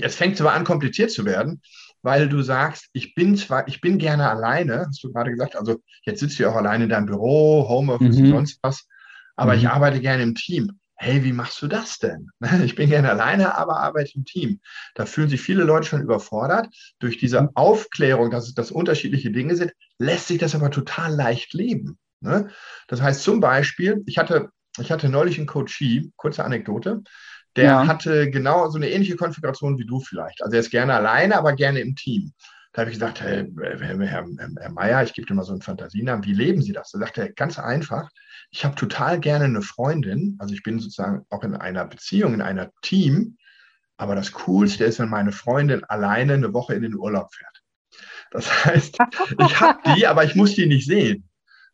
[0.01, 1.61] Es fängt zwar an, kompliziert zu werden,
[2.03, 5.77] weil du sagst, ich bin zwar, ich bin gerne alleine, hast du gerade gesagt, also
[6.05, 8.27] jetzt sitzt du auch alleine in deinem Büro, Homeoffice mhm.
[8.27, 8.87] und sonst was,
[9.35, 9.59] aber mhm.
[9.59, 12.30] ich arbeite gerne im Team hey, wie machst du das denn?
[12.64, 14.61] Ich bin gerne alleine, aber arbeite im Team.
[14.94, 16.68] Da fühlen sich viele Leute schon überfordert.
[16.98, 17.50] Durch diese mhm.
[17.54, 21.98] Aufklärung, dass es das unterschiedliche Dinge sind, lässt sich das aber total leicht leben.
[22.20, 22.48] Ne?
[22.88, 27.02] Das heißt zum Beispiel, ich hatte, ich hatte neulich einen Coachie, kurze Anekdote,
[27.54, 27.87] der ja.
[27.87, 30.42] hatte genau so eine ähnliche Konfiguration wie du vielleicht.
[30.42, 32.32] Also er ist gerne alleine, aber gerne im Team.
[32.72, 34.26] Da habe ich gesagt, hey, Herr, Herr,
[34.59, 36.90] Herr Meier, ich gebe dir mal so einen Fantasienamen, wie leben Sie das?
[36.90, 38.11] Da sagt er, ganz einfach,
[38.50, 42.42] ich habe total gerne eine Freundin, also ich bin sozusagen auch in einer Beziehung, in
[42.42, 43.38] einer Team,
[43.96, 47.62] aber das Coolste ist, wenn meine Freundin alleine eine Woche in den Urlaub fährt.
[48.31, 48.98] Das heißt,
[49.38, 51.28] ich habe die, aber ich muss die nicht sehen.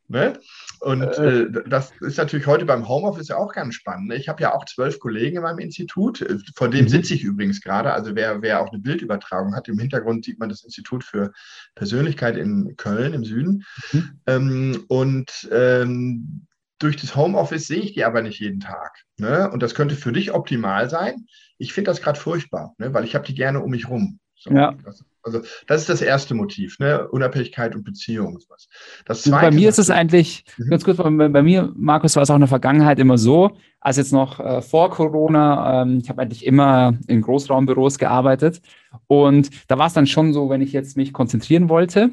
[0.09, 0.39] Ne?
[0.85, 4.09] Und äh, äh, das ist natürlich heute beim Homeoffice ja auch ganz spannend.
[4.09, 4.17] Ne?
[4.17, 6.89] Ich habe ja auch zwölf Kollegen in meinem Institut, äh, vor dem mhm.
[6.89, 7.93] sitze ich übrigens gerade.
[7.93, 11.33] Also wer, wer auch eine Bildübertragung hat, im Hintergrund sieht man das Institut für
[11.75, 13.65] Persönlichkeit in Köln im Süden.
[13.93, 14.21] Mhm.
[14.27, 16.47] Ähm, und ähm,
[16.79, 19.05] durch das Homeoffice sehe ich die aber nicht jeden Tag.
[19.17, 19.51] Ne?
[19.51, 21.25] Und das könnte für dich optimal sein.
[21.57, 22.93] Ich finde das gerade furchtbar, ne?
[22.93, 24.19] weil ich habe die gerne um mich rum.
[24.45, 24.75] So, ja.
[24.85, 27.09] Das, also das ist das erste Motiv, ne?
[27.09, 28.35] Unabhängigkeit und Beziehung.
[28.35, 28.69] Und sowas.
[29.07, 30.69] Das zweite, bei mir ist es eigentlich, mhm.
[30.69, 33.97] ganz kurz, bei, bei, mir, Markus, war es auch in der Vergangenheit immer so, als
[33.97, 38.61] jetzt noch äh, vor Corona, ähm, ich habe eigentlich immer in Großraumbüros gearbeitet
[39.07, 42.11] und da war es dann schon so, wenn ich jetzt mich konzentrieren wollte,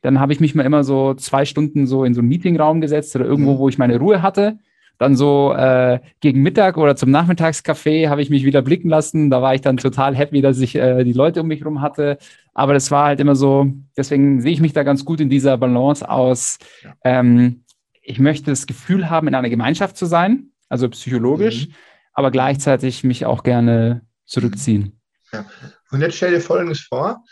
[0.00, 3.14] dann habe ich mich mal immer so zwei Stunden so in so einen Meetingraum gesetzt
[3.14, 3.58] oder irgendwo, mhm.
[3.58, 4.58] wo ich meine Ruhe hatte.
[4.98, 9.30] Dann so äh, gegen Mittag oder zum Nachmittagskaffee habe ich mich wieder blicken lassen.
[9.30, 12.18] Da war ich dann total happy, dass ich äh, die Leute um mich herum hatte.
[12.52, 15.56] Aber das war halt immer so, deswegen sehe ich mich da ganz gut in dieser
[15.56, 16.58] Balance aus.
[17.04, 17.64] Ähm,
[18.02, 21.74] ich möchte das Gefühl haben, in einer Gemeinschaft zu sein, also psychologisch, mhm.
[22.14, 25.00] aber gleichzeitig mich auch gerne zurückziehen.
[25.32, 25.44] Ja.
[25.90, 27.22] Und jetzt stell dir Folgendes vor.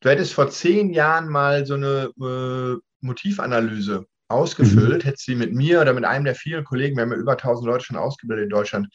[0.00, 5.06] Du hättest vor zehn Jahren mal so eine äh, Motivanalyse ausgefüllt, mhm.
[5.06, 7.66] hättest sie mit mir oder mit einem der vielen Kollegen, wir haben ja über 1000
[7.66, 8.88] Leute schon ausgebildet in Deutschland,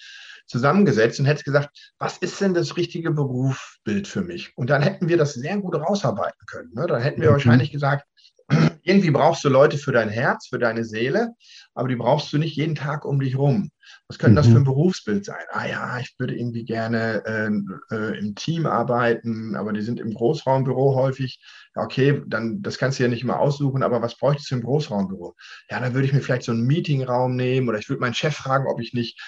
[0.47, 4.55] zusammengesetzt und hättest gesagt, was ist denn das richtige Berufsbild für mich?
[4.55, 6.71] Und dann hätten wir das sehr gut rausarbeiten können.
[6.73, 6.85] Ne?
[6.87, 7.33] Dann hätten wir mhm.
[7.33, 8.05] wahrscheinlich gesagt,
[8.83, 11.33] irgendwie brauchst du Leute für dein Herz, für deine Seele,
[11.73, 13.71] aber die brauchst du nicht jeden Tag um dich rum.
[14.07, 14.35] Was könnte mhm.
[14.35, 14.65] das für ein mhm.
[14.65, 15.43] Berufsbild sein?
[15.49, 20.13] Ah ja, ich würde irgendwie gerne äh, äh, im Team arbeiten, aber die sind im
[20.13, 21.39] Großraumbüro häufig.
[21.73, 25.35] Okay, dann das kannst du ja nicht immer aussuchen, aber was bräuchtest du im Großraumbüro?
[25.71, 28.35] Ja, dann würde ich mir vielleicht so einen Meetingraum nehmen oder ich würde meinen Chef
[28.35, 29.19] fragen, ob ich nicht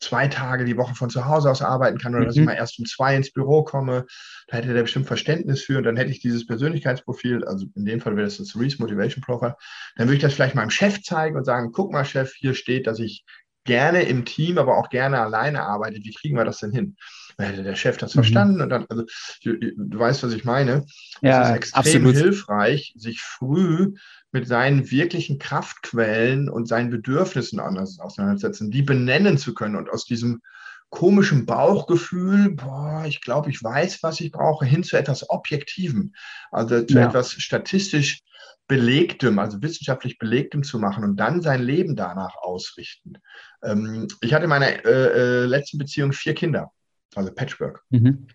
[0.00, 2.26] zwei Tage die Woche von zu Hause aus arbeiten kann oder mhm.
[2.26, 2.46] dass ich mhm.
[2.46, 4.04] mal erst um zwei ins Büro komme.
[4.48, 8.00] Da hätte der bestimmt Verständnis für und dann hätte ich dieses Persönlichkeitsprofil, also in dem
[8.00, 9.56] Fall wäre das das Reese Motivation Profile,
[9.96, 12.86] dann würde ich das vielleicht meinem Chef zeigen und sagen, guck mal Chef, hier steht,
[12.86, 13.24] dass ich
[13.68, 16.00] gerne im Team, aber auch gerne alleine arbeite.
[16.02, 16.96] Wie kriegen wir das denn hin?
[17.36, 18.20] Da hätte der Chef das mhm.
[18.20, 19.04] verstanden und dann, also
[19.44, 20.86] du, du weißt, was ich meine.
[21.20, 22.16] Ja, es ist extrem absolut.
[22.16, 23.94] hilfreich, sich früh
[24.32, 30.04] mit seinen wirklichen Kraftquellen und seinen Bedürfnissen anders auseinandersetzen, die benennen zu können und aus
[30.06, 30.40] diesem
[30.88, 36.14] komischen Bauchgefühl, boah, ich glaube, ich weiß, was ich brauche, hin zu etwas Objektivem,
[36.50, 37.06] also zu ja.
[37.06, 38.22] etwas statistisch
[38.68, 43.14] Belegtem, also wissenschaftlich Belegtem zu machen und dann sein Leben danach ausrichten.
[43.62, 46.70] Ähm, ich hatte in meiner äh, äh, letzten Beziehung vier Kinder,
[47.14, 47.84] also Patchwork.
[47.90, 48.26] Mhm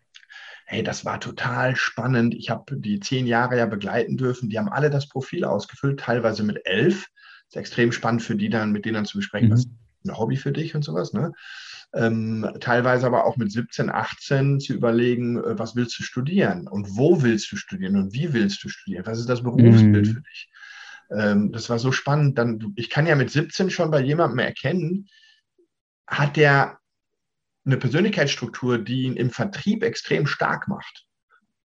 [0.66, 2.34] hey, das war total spannend.
[2.34, 4.50] Ich habe die zehn Jahre ja begleiten dürfen.
[4.50, 7.08] Die haben alle das Profil ausgefüllt, teilweise mit elf.
[7.50, 9.54] Das ist extrem spannend für die dann, mit denen dann zu besprechen, mhm.
[9.54, 9.70] was ist
[10.06, 11.14] ein Hobby für dich und sowas.
[11.14, 11.32] Ne?
[11.94, 16.98] Ähm, teilweise aber auch mit 17, 18 zu überlegen, äh, was willst du studieren und
[16.98, 19.06] wo willst du studieren und wie willst du studieren?
[19.06, 20.14] Was ist das Berufsbild mhm.
[20.14, 20.50] für dich?
[21.14, 22.38] Ähm, das war so spannend.
[22.38, 25.08] Dann, ich kann ja mit 17 schon bei jemandem erkennen,
[26.08, 26.80] hat der
[27.66, 31.06] eine Persönlichkeitsstruktur, die ihn im Vertrieb extrem stark macht.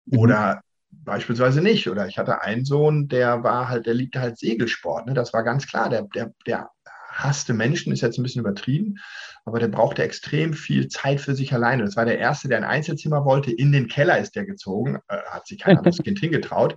[0.06, 0.18] Mhm.
[0.18, 1.88] Oder beispielsweise nicht.
[1.88, 5.06] Oder ich hatte einen Sohn, der war halt, der liebte halt Segelsport.
[5.06, 5.14] Ne?
[5.14, 5.88] Das war ganz klar.
[5.88, 6.70] Der, der, der
[7.18, 8.98] hasste Menschen, ist jetzt ein bisschen übertrieben,
[9.44, 11.84] aber der brauchte extrem viel Zeit für sich alleine.
[11.84, 13.50] Das war der Erste, der ein Einzelzimmer wollte.
[13.50, 16.76] In den Keller ist der gezogen, äh, hat sich kein anderes Kind hingetraut.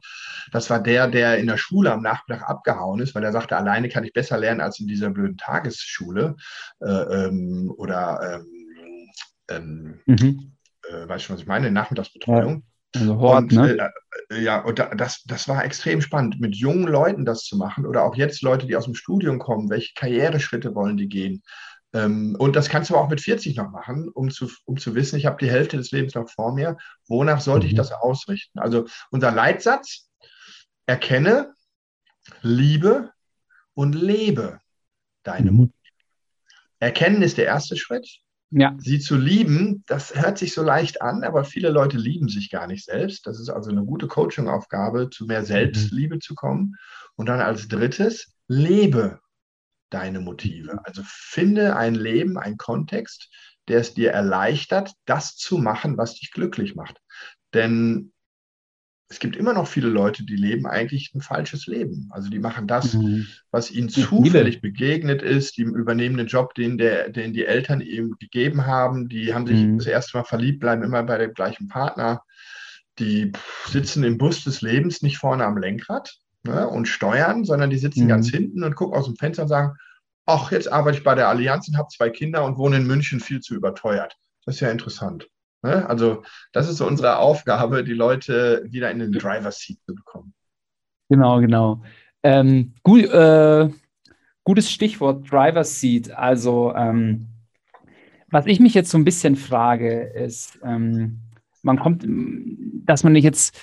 [0.52, 3.90] Das war der, der in der Schule am Nachmittag abgehauen ist, weil er sagte, alleine
[3.90, 6.36] kann ich besser lernen als in dieser blöden Tagesschule.
[6.80, 8.62] Äh, ähm, oder ähm,
[9.50, 10.54] ähm, mhm.
[10.90, 11.72] äh, weißt du, was ich meine?
[11.72, 12.64] Nachmittagsbetreuung.
[12.94, 13.78] Also Hort, und, ne?
[14.30, 17.86] Äh, äh, ja, und das, das war extrem spannend, mit jungen Leuten das zu machen
[17.86, 21.42] oder auch jetzt Leute, die aus dem Studium kommen, welche Karriereschritte wollen die gehen?
[21.94, 25.18] Ähm, und das kannst du auch mit 40 noch machen, um zu, um zu wissen,
[25.18, 26.78] ich habe die Hälfte des Lebens noch vor mir.
[27.08, 27.72] Wonach sollte mhm.
[27.72, 28.60] ich das ausrichten?
[28.60, 30.10] Also unser Leitsatz,
[30.86, 31.54] erkenne,
[32.42, 33.12] liebe
[33.74, 34.60] und lebe
[35.24, 35.58] deine mhm.
[35.58, 35.74] Mutter.
[36.80, 38.08] Erkennen ist der erste Schritt.
[38.52, 38.76] Ja.
[38.80, 42.68] Sie zu lieben, das hört sich so leicht an, aber viele Leute lieben sich gar
[42.68, 43.26] nicht selbst.
[43.26, 46.22] Das ist also eine gute Coaching-Aufgabe, zu mehr Selbstliebe mhm.
[46.22, 46.76] zu kommen.
[47.16, 49.22] Und dann als drittes, lebe
[49.90, 50.80] deine Motive.
[50.84, 53.30] Also finde ein Leben, einen Kontext,
[53.70, 56.98] der es dir erleichtert, das zu machen, was dich glücklich macht.
[57.54, 58.12] Denn
[59.12, 62.08] es gibt immer noch viele Leute, die leben eigentlich ein falsches Leben.
[62.12, 63.28] Also die machen das, mhm.
[63.52, 68.16] was ihnen zufällig begegnet ist, die übernehmen den Job, den, der, den die Eltern ihm
[68.20, 69.80] gegeben haben, die haben sich mhm.
[69.80, 72.22] das erste Mal verliebt, bleiben immer bei dem gleichen Partner,
[73.00, 73.34] die
[73.68, 78.06] sitzen im Bus des Lebens nicht vorne am Lenkrad ne, und steuern, sondern die sitzen
[78.06, 78.10] mhm.
[78.10, 79.76] ganz hinten und gucken aus dem Fenster und sagen,
[80.26, 83.20] ach, jetzt arbeite ich bei der Allianz und habe zwei Kinder und wohne in München
[83.20, 84.16] viel zu überteuert.
[84.46, 85.28] Das ist ja interessant.
[85.62, 85.88] Ne?
[85.88, 90.34] Also das ist so unsere Aufgabe, die Leute wieder in den Driver Seat zu bekommen.
[91.10, 91.84] Genau, genau.
[92.24, 93.70] Ähm, gut, äh,
[94.44, 96.12] gutes Stichwort Driver Seat.
[96.12, 97.28] Also ähm,
[98.30, 101.20] was ich mich jetzt so ein bisschen frage, ist, ähm,
[101.64, 102.06] man kommt,
[102.86, 103.60] dass man nicht jetzt,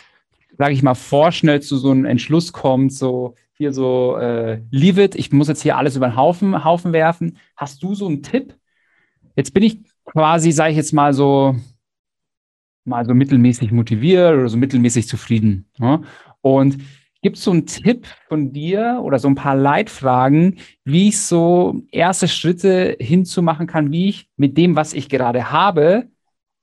[0.56, 5.16] sage ich mal, vorschnell zu so einem Entschluss kommt, so hier so, äh, leave it,
[5.16, 7.38] ich muss jetzt hier alles über den Haufen, Haufen werfen.
[7.56, 8.54] Hast du so einen Tipp?
[9.34, 11.56] Jetzt bin ich quasi, sage ich jetzt mal so,
[12.88, 15.66] mal so mittelmäßig motiviert oder so mittelmäßig zufrieden.
[15.78, 16.00] Ja?
[16.40, 16.78] Und
[17.22, 21.82] gibt es so einen Tipp von dir oder so ein paar Leitfragen, wie ich so
[21.90, 26.08] erste Schritte hinzumachen kann, wie ich mit dem, was ich gerade habe,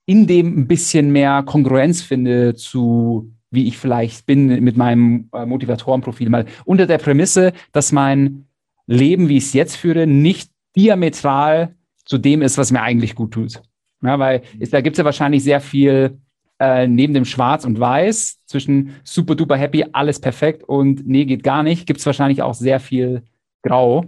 [0.06, 5.46] in dem ein bisschen mehr Kongruenz finde zu wie ich vielleicht bin mit meinem äh,
[5.46, 8.48] Motivatorenprofil, mal unter der Prämisse, dass mein
[8.86, 13.32] Leben, wie ich es jetzt führe, nicht diametral zu dem ist, was mir eigentlich gut
[13.32, 13.62] tut.
[14.06, 16.20] Ja, weil ist, da gibt es ja wahrscheinlich sehr viel
[16.60, 21.44] äh, neben dem Schwarz und Weiß zwischen super duper happy, alles perfekt und nee, geht
[21.44, 23.24] gar nicht, gibt es wahrscheinlich auch sehr viel
[23.62, 24.06] Grau.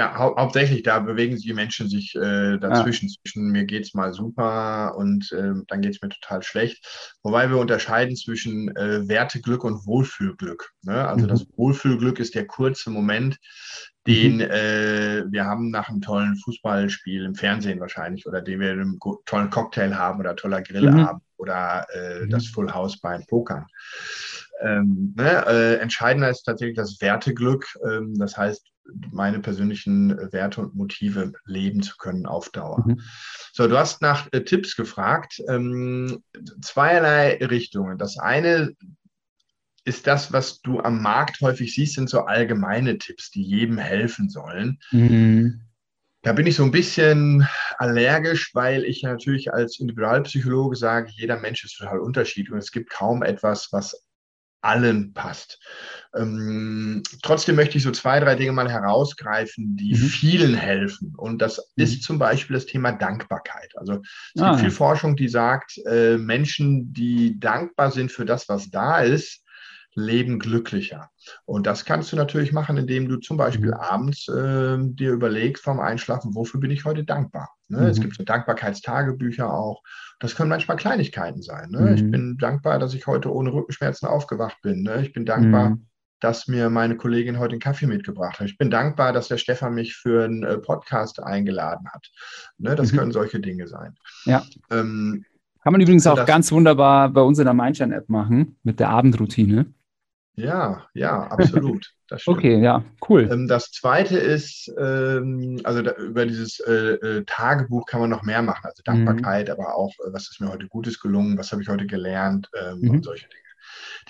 [0.00, 3.10] Ja, hau hauptsächlich, da bewegen sich die Menschen sich äh, dazwischen.
[3.10, 3.14] Ja.
[3.20, 7.18] Zwischen mir geht es mal super und äh, dann geht es mir total schlecht.
[7.22, 10.70] Wobei wir unterscheiden zwischen äh, Werteglück und Wohlfühlglück.
[10.84, 11.06] Ne?
[11.06, 11.28] Also mhm.
[11.28, 13.36] das Wohlfühlglück ist der kurze Moment,
[14.06, 14.40] den mhm.
[14.40, 18.98] äh, wir haben nach einem tollen Fußballspiel im Fernsehen wahrscheinlich oder den wir in einem
[19.26, 21.36] tollen Cocktail haben oder toller Grillabend mhm.
[21.36, 22.30] oder äh, mhm.
[22.30, 23.66] das Full House beim Pokern.
[24.62, 25.44] Ähm, ne?
[25.46, 27.66] äh, entscheidender ist tatsächlich das Werteglück.
[27.86, 28.66] Ähm, das heißt,
[29.10, 32.84] meine persönlichen Werte und Motive leben zu können auf Dauer.
[32.86, 33.00] Mhm.
[33.52, 35.42] So, du hast nach äh, Tipps gefragt.
[35.48, 36.22] Ähm,
[36.60, 37.98] zweierlei Richtungen.
[37.98, 38.74] Das eine
[39.84, 44.28] ist das, was du am Markt häufig siehst, sind so allgemeine Tipps, die jedem helfen
[44.28, 44.78] sollen.
[44.90, 45.62] Mhm.
[46.22, 47.48] Da bin ich so ein bisschen
[47.78, 52.90] allergisch, weil ich natürlich als Individualpsychologe sage, jeder Mensch ist total unterschiedlich und es gibt
[52.90, 54.04] kaum etwas, was
[54.62, 55.58] allen passt.
[56.14, 59.96] Ähm, trotzdem möchte ich so zwei, drei Dinge mal herausgreifen, die mhm.
[59.96, 61.14] vielen helfen.
[61.16, 61.84] Und das mhm.
[61.84, 63.72] ist zum Beispiel das Thema Dankbarkeit.
[63.76, 64.00] Also
[64.34, 64.50] es ah.
[64.50, 69.42] gibt viel Forschung, die sagt, äh, Menschen, die dankbar sind für das, was da ist,
[69.94, 71.10] leben glücklicher.
[71.44, 73.74] Und das kannst du natürlich machen, indem du zum Beispiel mhm.
[73.74, 77.50] abends äh, dir überlegst vom Einschlafen, wofür bin ich heute dankbar.
[77.68, 77.82] Ne?
[77.82, 77.86] Mhm.
[77.86, 79.82] Es gibt so Dankbarkeitstagebücher auch.
[80.20, 81.70] Das können manchmal Kleinigkeiten sein.
[81.70, 81.80] Ne?
[81.80, 81.94] Mhm.
[81.94, 84.82] Ich bin dankbar, dass ich heute ohne Rückenschmerzen aufgewacht bin.
[84.82, 85.02] Ne?
[85.02, 85.86] Ich bin dankbar, mhm.
[86.20, 88.46] dass mir meine Kollegin heute einen Kaffee mitgebracht hat.
[88.46, 92.10] Ich bin dankbar, dass der Stefan mich für einen äh, Podcast eingeladen hat.
[92.58, 92.76] Ne?
[92.76, 92.98] Das mhm.
[92.98, 93.94] können solche Dinge sein.
[94.24, 94.44] Ja.
[94.70, 95.24] Ähm,
[95.62, 99.66] kann man übrigens auch ganz wunderbar bei uns in der Mindshine-App machen mit der Abendroutine.
[100.40, 101.92] Ja, ja, absolut.
[102.26, 103.28] okay, ja, cool.
[103.30, 108.22] Ähm, das zweite ist, ähm, also da, über dieses äh, äh, Tagebuch kann man noch
[108.22, 109.52] mehr machen, also Dankbarkeit, mhm.
[109.52, 112.80] aber auch, äh, was ist mir heute Gutes gelungen, was habe ich heute gelernt ähm,
[112.80, 112.90] mhm.
[112.90, 113.40] und solche Dinge.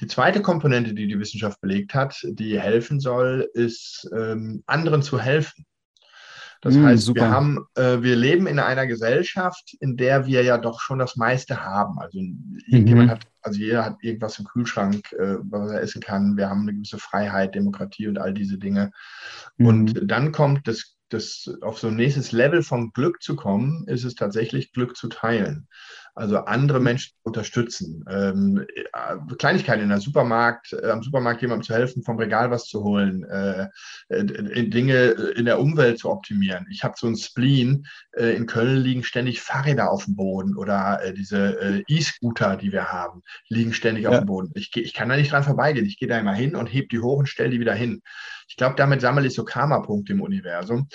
[0.00, 5.20] Die zweite Komponente, die die Wissenschaft belegt hat, die helfen soll, ist, ähm, anderen zu
[5.20, 5.66] helfen.
[6.60, 10.58] Das mm, heißt, wir haben, äh, wir leben in einer Gesellschaft, in der wir ja
[10.58, 11.98] doch schon das meiste haben.
[11.98, 12.18] Also
[12.66, 13.10] irgendjemand mhm.
[13.12, 16.36] hat, also jeder hat irgendwas im Kühlschrank, äh, was er essen kann.
[16.36, 18.90] Wir haben eine gewisse Freiheit, Demokratie und all diese Dinge.
[19.56, 19.66] Mhm.
[19.66, 24.04] Und dann kommt das, das auf so ein nächstes Level von Glück zu kommen, ist
[24.04, 25.66] es tatsächlich Glück zu teilen.
[26.20, 28.04] Also andere Menschen unterstützen.
[28.10, 32.66] Ähm, äh, Kleinigkeiten in der Supermarkt, äh, am Supermarkt jemandem zu helfen, vom Regal was
[32.66, 33.68] zu holen, äh,
[34.10, 36.66] äh, Dinge in der Umwelt zu optimieren.
[36.70, 37.86] Ich habe so ein Spleen.
[38.12, 42.92] Äh, in Köln liegen ständig Fahrräder auf dem Boden oder äh, diese E-Scooter, die wir
[42.92, 44.10] haben, liegen ständig ja.
[44.10, 44.50] auf dem Boden.
[44.54, 45.86] Ich, ich kann da nicht dran vorbeigehen.
[45.86, 48.02] Ich gehe da immer hin und hebe die hoch und stelle die wieder hin.
[48.50, 50.88] Ich glaube, damit sammle ich so Karma-Punkte im Universum.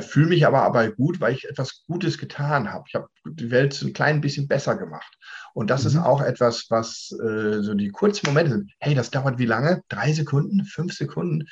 [0.00, 2.84] Fühle mich aber aber gut, weil ich etwas Gutes getan habe.
[2.88, 5.18] Ich habe die Welt so ein klein bisschen besser gemacht.
[5.54, 5.88] Und das mhm.
[5.88, 8.72] ist auch etwas, was äh, so die kurzen Momente sind.
[8.78, 9.82] Hey, das dauert wie lange?
[9.88, 10.64] Drei Sekunden?
[10.64, 11.48] Fünf Sekunden?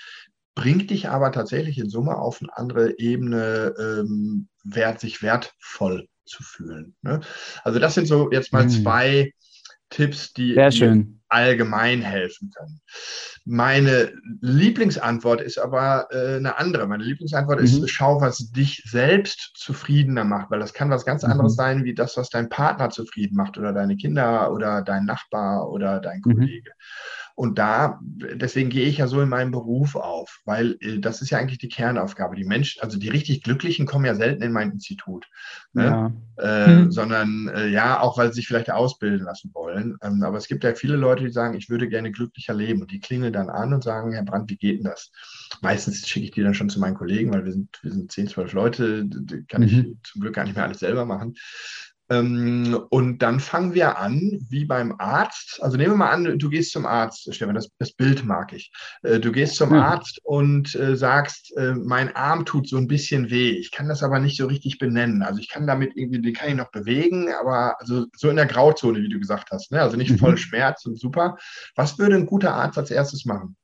[0.54, 6.42] Bringt dich aber tatsächlich in Summe auf eine andere Ebene, ähm, wert, sich wertvoll zu
[6.42, 6.94] fühlen.
[7.02, 7.20] Ne?
[7.64, 8.70] Also das sind so jetzt mal mhm.
[8.70, 9.32] zwei
[9.90, 10.54] Tipps, die,
[11.30, 12.80] allgemein helfen können.
[13.44, 16.86] Meine Lieblingsantwort ist aber äh, eine andere.
[16.86, 17.64] Meine Lieblingsantwort mhm.
[17.64, 21.56] ist, schau, was dich selbst zufriedener macht, weil das kann was ganz anderes mhm.
[21.56, 26.00] sein, wie das, was dein Partner zufrieden macht oder deine Kinder oder dein Nachbar oder
[26.00, 26.50] dein mhm.
[27.40, 31.30] Und da, deswegen gehe ich ja so in meinem Beruf auf, weil äh, das ist
[31.30, 32.36] ja eigentlich die Kernaufgabe.
[32.36, 35.26] Die Menschen, also die richtig Glücklichen kommen ja selten in mein Institut,
[35.72, 36.12] ne?
[36.36, 36.44] ja.
[36.44, 36.92] äh, hm.
[36.92, 39.96] sondern äh, ja, auch weil sie sich vielleicht ausbilden lassen wollen.
[40.02, 42.82] Ähm, aber es gibt ja viele Leute, die sagen, ich würde gerne glücklicher leben.
[42.82, 45.10] Und die klingeln dann an und sagen, Herr Brandt, wie geht denn das?
[45.62, 48.28] Meistens schicke ich die dann schon zu meinen Kollegen, weil wir sind, wir sind 10,
[48.28, 49.08] 12 Leute,
[49.48, 49.66] kann mhm.
[49.66, 51.36] ich zum Glück gar nicht mehr alles selber machen.
[52.10, 55.62] Ähm, und dann fangen wir an, wie beim Arzt.
[55.62, 58.72] Also nehmen wir mal an, du gehst zum Arzt, Stefan, das, das Bild mag ich.
[59.02, 59.84] Äh, du gehst zum ja.
[59.84, 63.50] Arzt und äh, sagst, äh, mein Arm tut so ein bisschen weh.
[63.50, 65.22] Ich kann das aber nicht so richtig benennen.
[65.22, 68.46] Also ich kann damit irgendwie, den kann ich noch bewegen, aber also so in der
[68.46, 69.70] Grauzone, wie du gesagt hast.
[69.70, 69.80] Ne?
[69.80, 70.38] Also nicht voll mhm.
[70.38, 71.36] Schmerz und super.
[71.76, 73.56] Was würde ein guter Arzt als erstes machen?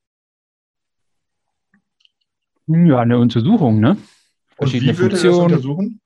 [2.68, 3.96] Ja, eine Untersuchung, ne?
[4.56, 6.00] Und wie würde er das untersuchen?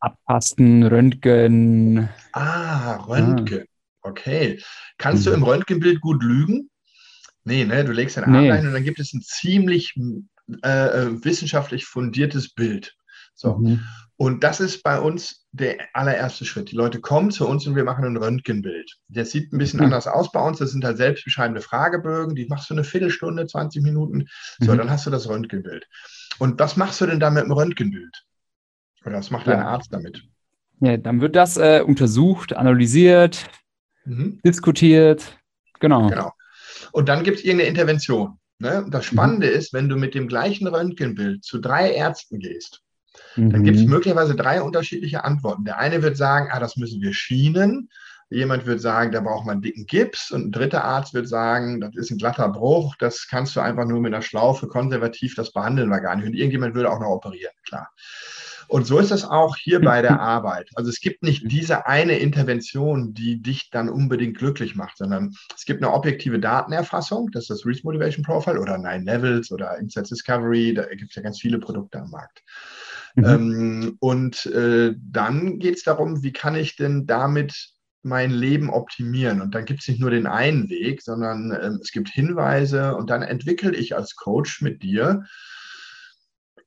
[0.00, 2.08] Abtasten, Röntgen.
[2.32, 3.62] Ah, Röntgen.
[3.62, 4.08] Ah.
[4.08, 4.62] Okay.
[4.98, 5.30] Kannst mhm.
[5.30, 6.70] du im Röntgenbild gut lügen?
[7.44, 7.84] Nee, ne?
[7.84, 8.50] Du legst deinen Arm nee.
[8.50, 9.94] ein und dann gibt es ein ziemlich
[10.62, 12.96] äh, äh, wissenschaftlich fundiertes Bild.
[13.34, 13.56] So.
[13.56, 13.80] Mhm.
[14.16, 16.70] Und das ist bei uns der allererste Schritt.
[16.70, 18.98] Die Leute kommen zu uns und wir machen ein Röntgenbild.
[19.08, 19.86] Das sieht ein bisschen mhm.
[19.86, 20.58] anders aus bei uns.
[20.58, 22.34] Das sind halt selbstbeschreibende Fragebögen.
[22.34, 24.26] Die machst du eine Viertelstunde, 20 Minuten.
[24.60, 24.78] So, mhm.
[24.78, 25.86] dann hast du das Röntgenbild.
[26.38, 28.24] Und was machst du denn da mit dem Röntgenbild?
[29.04, 29.54] Oder was macht ja.
[29.54, 30.22] ein Arzt damit?
[30.80, 33.46] Ja, dann wird das äh, untersucht, analysiert,
[34.04, 34.40] mhm.
[34.44, 35.38] diskutiert.
[35.78, 36.08] Genau.
[36.08, 36.32] Genau.
[36.92, 38.38] Und dann gibt es irgendeine Intervention.
[38.58, 38.86] Ne?
[38.90, 39.52] Das Spannende mhm.
[39.54, 42.82] ist, wenn du mit dem gleichen Röntgenbild zu drei Ärzten gehst,
[43.36, 43.50] mhm.
[43.50, 45.64] dann gibt es möglicherweise drei unterschiedliche Antworten.
[45.64, 47.88] Der eine wird sagen, ah, das müssen wir schienen.
[48.32, 50.30] Jemand wird sagen, da braucht man einen dicken Gips.
[50.30, 53.86] Und ein dritter Arzt wird sagen, das ist ein glatter Bruch, das kannst du einfach
[53.86, 56.26] nur mit einer Schlaufe konservativ, das behandeln wir gar nicht.
[56.26, 57.90] Und irgendjemand würde auch noch operieren, klar.
[58.70, 60.70] Und so ist es auch hier bei der Arbeit.
[60.76, 65.64] Also es gibt nicht diese eine Intervention, die dich dann unbedingt glücklich macht, sondern es
[65.64, 70.10] gibt eine objektive Datenerfassung, das ist das Reach Motivation Profile oder Nine Levels oder Insights
[70.10, 72.42] Discovery, da gibt es ja ganz viele Produkte am Markt.
[73.16, 73.24] Mhm.
[73.24, 79.40] Ähm, und äh, dann geht es darum, wie kann ich denn damit mein Leben optimieren.
[79.40, 83.10] Und dann gibt es nicht nur den einen Weg, sondern ähm, es gibt Hinweise und
[83.10, 85.24] dann entwickle ich als Coach mit dir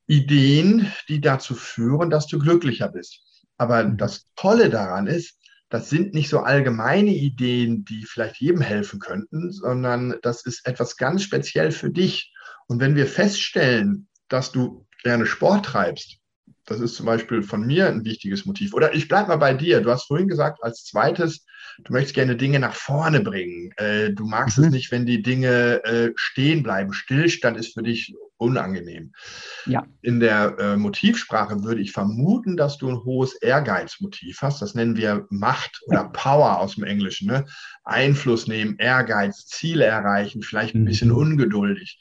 [0.08, 3.22] Ideen, die dazu führen, dass du glücklicher bist.
[3.58, 3.98] Aber mhm.
[3.98, 5.38] das Tolle daran ist,
[5.70, 10.98] das sind nicht so allgemeine Ideen, die vielleicht jedem helfen könnten, sondern das ist etwas
[10.98, 12.32] ganz speziell für dich.
[12.68, 16.20] Und wenn wir feststellen, dass du gerne Sport treibst,
[16.66, 18.74] das ist zum Beispiel von mir ein wichtiges Motiv.
[18.74, 19.82] Oder ich bleibe mal bei dir.
[19.82, 21.46] Du hast vorhin gesagt, als zweites,
[21.84, 23.72] du möchtest gerne Dinge nach vorne bringen.
[23.78, 24.66] Äh, du magst mhm.
[24.66, 26.94] es nicht, wenn die Dinge äh, stehen bleiben.
[26.94, 29.14] Stillstand ist für dich unangenehm.
[29.66, 29.86] Ja.
[30.02, 34.62] In der äh, Motivsprache würde ich vermuten, dass du ein hohes Ehrgeizmotiv hast.
[34.62, 37.28] Das nennen wir Macht oder Power aus dem Englischen.
[37.28, 37.46] Ne?
[37.84, 41.18] Einfluss nehmen, Ehrgeiz, Ziele erreichen, vielleicht ein bisschen mhm.
[41.18, 42.00] ungeduldig.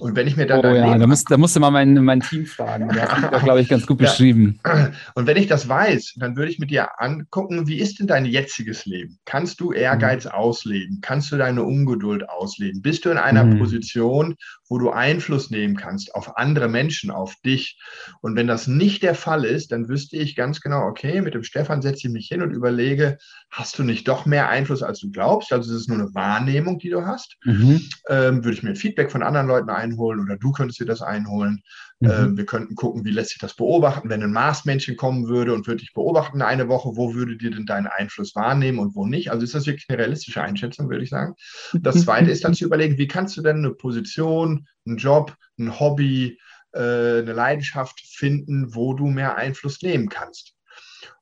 [0.00, 0.64] Und wenn ich mir dann.
[0.64, 2.88] Oh ja, da, musst, da musste mal mein, mein Team fragen.
[2.88, 4.08] Der hat das, glaube ich, ganz gut ja.
[4.08, 4.58] beschrieben.
[5.14, 8.24] Und wenn ich das weiß, dann würde ich mit dir angucken, wie ist denn dein
[8.24, 9.18] jetziges Leben?
[9.24, 10.32] Kannst du Ehrgeiz mhm.
[10.32, 10.98] ausleben?
[11.00, 12.82] Kannst du deine Ungeduld ausleben?
[12.82, 13.58] Bist du in einer mhm.
[13.58, 14.34] Position,
[14.68, 17.78] wo du Einfluss nehmen kannst auf andere Menschen, auf dich.
[18.20, 21.44] Und wenn das nicht der Fall ist, dann wüsste ich ganz genau, okay, mit dem
[21.44, 23.18] Stefan setze ich mich hin und überlege,
[23.50, 25.52] hast du nicht doch mehr Einfluss, als du glaubst?
[25.52, 27.36] Also es ist nur eine Wahrnehmung, die du hast.
[27.44, 27.82] Mhm.
[28.08, 31.62] Ähm, würde ich mir Feedback von anderen Leuten einholen oder du könntest dir das einholen.
[32.04, 32.10] Mhm.
[32.10, 35.66] Äh, wir könnten gucken, wie lässt sich das beobachten, wenn ein Marsmännchen kommen würde und
[35.66, 39.30] würde dich beobachten eine Woche, wo würde dir denn deinen Einfluss wahrnehmen und wo nicht?
[39.30, 41.34] Also ist das wirklich eine realistische Einschätzung, würde ich sagen.
[41.72, 45.80] Das zweite ist dann zu überlegen, wie kannst du denn eine Position einen Job, ein
[45.80, 46.38] Hobby,
[46.72, 50.54] äh, eine Leidenschaft finden, wo du mehr Einfluss nehmen kannst.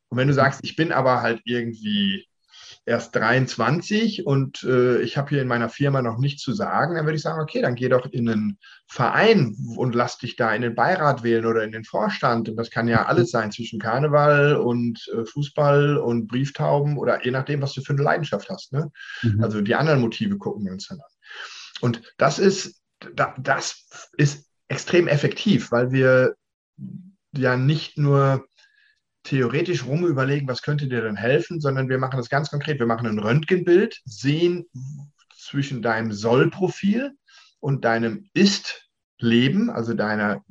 [0.09, 2.27] Und wenn du sagst, ich bin aber halt irgendwie
[2.85, 7.05] erst 23 und äh, ich habe hier in meiner Firma noch nichts zu sagen, dann
[7.05, 10.63] würde ich sagen, okay, dann geh doch in einen Verein und lass dich da in
[10.63, 12.49] den Beirat wählen oder in den Vorstand.
[12.49, 17.31] Und das kann ja alles sein zwischen Karneval und äh, Fußball und Brieftauben oder je
[17.31, 18.73] nachdem, was du für eine Leidenschaft hast.
[18.73, 18.91] Ne?
[19.23, 19.43] Mhm.
[19.43, 21.11] Also die anderen Motive gucken wir uns dann an.
[21.81, 22.83] Und das ist,
[23.15, 26.35] das ist extrem effektiv, weil wir
[27.37, 28.47] ja nicht nur
[29.25, 32.79] theoretisch rum überlegen, was könnte dir denn helfen, sondern wir machen das ganz konkret.
[32.79, 34.67] Wir machen ein Röntgenbild, sehen
[35.37, 37.13] zwischen deinem Soll-Profil
[37.61, 40.43] und deinem Ist-Leben, also deiner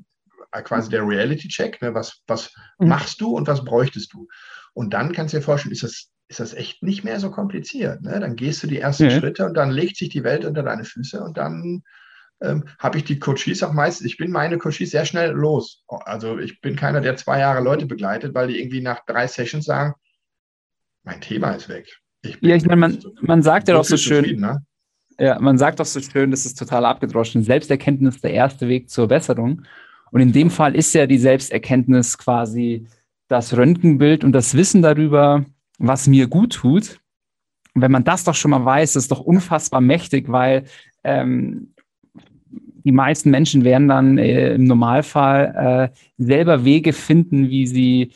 [0.64, 2.90] quasi der Reality-Check, ne, was, was mhm.
[2.90, 4.28] machst du und was bräuchtest du?
[4.74, 8.02] Und dann kannst du dir vorstellen, ist das, ist das echt nicht mehr so kompliziert.
[8.02, 8.20] Ne?
[8.20, 9.12] Dann gehst du die ersten mhm.
[9.12, 11.84] Schritte und dann legt sich die Welt unter deine Füße und dann
[12.42, 15.84] ähm, habe ich die Coaches auch meistens, ich bin meine Coaches sehr schnell los.
[15.88, 19.66] Also ich bin keiner, der zwei Jahre Leute begleitet, weil die irgendwie nach drei Sessions
[19.66, 19.94] sagen,
[21.04, 21.88] mein Thema ist weg.
[22.24, 24.64] Ich ja, ich meine, man, man sagt ja doch so schön, ne?
[25.20, 27.44] ja, man sagt doch so schön, das ist total abgedroschen.
[27.44, 29.64] Selbsterkenntnis ist der erste Weg zur Besserung.
[30.12, 32.88] Und in dem Fall ist ja die Selbsterkenntnis quasi
[33.28, 35.46] das Röntgenbild und das Wissen darüber,
[35.78, 37.00] was mir gut tut.
[37.74, 40.66] Und wenn man das doch schon mal weiß, ist doch unfassbar mächtig, weil
[41.04, 41.74] ähm,
[42.84, 48.12] die meisten Menschen werden dann äh, im Normalfall äh, selber Wege finden, wie sie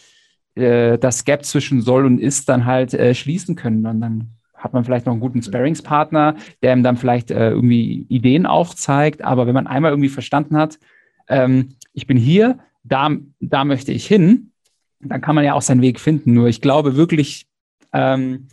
[0.55, 3.85] äh, das Gap zwischen soll und ist dann halt äh, schließen können.
[3.85, 8.05] Und dann hat man vielleicht noch einen guten Sparringspartner, der ihm dann vielleicht äh, irgendwie
[8.09, 9.23] Ideen aufzeigt.
[9.23, 10.79] Aber wenn man einmal irgendwie verstanden hat,
[11.27, 14.51] ähm, ich bin hier, da, da möchte ich hin,
[14.99, 16.33] dann kann man ja auch seinen Weg finden.
[16.33, 17.47] Nur ich glaube wirklich,
[17.93, 18.47] ähm,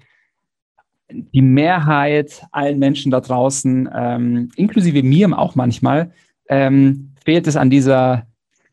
[1.11, 6.13] die Mehrheit allen Menschen da draußen, ähm, inklusive mir auch manchmal,
[6.49, 8.27] ähm, fehlt es an dieser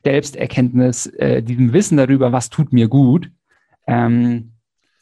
[0.04, 3.30] Selbsterkenntnis, äh, diesem Wissen darüber, was tut mir gut.
[3.88, 4.52] Ähm,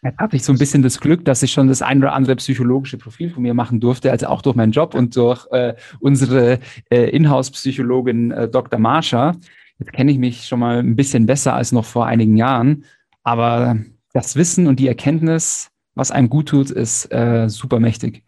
[0.01, 2.35] jetzt hatte ich so ein bisschen das Glück, dass ich schon das ein oder andere
[2.37, 6.59] psychologische Profil von mir machen durfte, also auch durch meinen Job und durch äh, unsere
[6.89, 8.79] äh, Inhouse-Psychologin äh, Dr.
[8.79, 9.35] Marsha.
[9.79, 12.85] Jetzt kenne ich mich schon mal ein bisschen besser als noch vor einigen Jahren,
[13.23, 13.77] aber
[14.13, 18.23] das Wissen und die Erkenntnis, was einem gut tut, ist äh, super mächtig.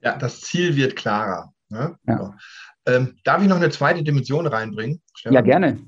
[0.00, 1.52] Ja, das Ziel wird klarer.
[1.68, 1.96] Ne?
[2.06, 2.36] Ja.
[2.86, 5.02] Ähm, darf ich noch eine zweite Dimension reinbringen?
[5.14, 5.34] Stefan?
[5.34, 5.78] Ja, gerne.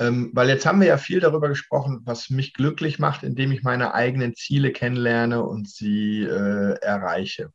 [0.00, 3.62] Ähm, weil jetzt haben wir ja viel darüber gesprochen, was mich glücklich macht, indem ich
[3.62, 7.50] meine eigenen Ziele kennenlerne und sie äh, erreiche.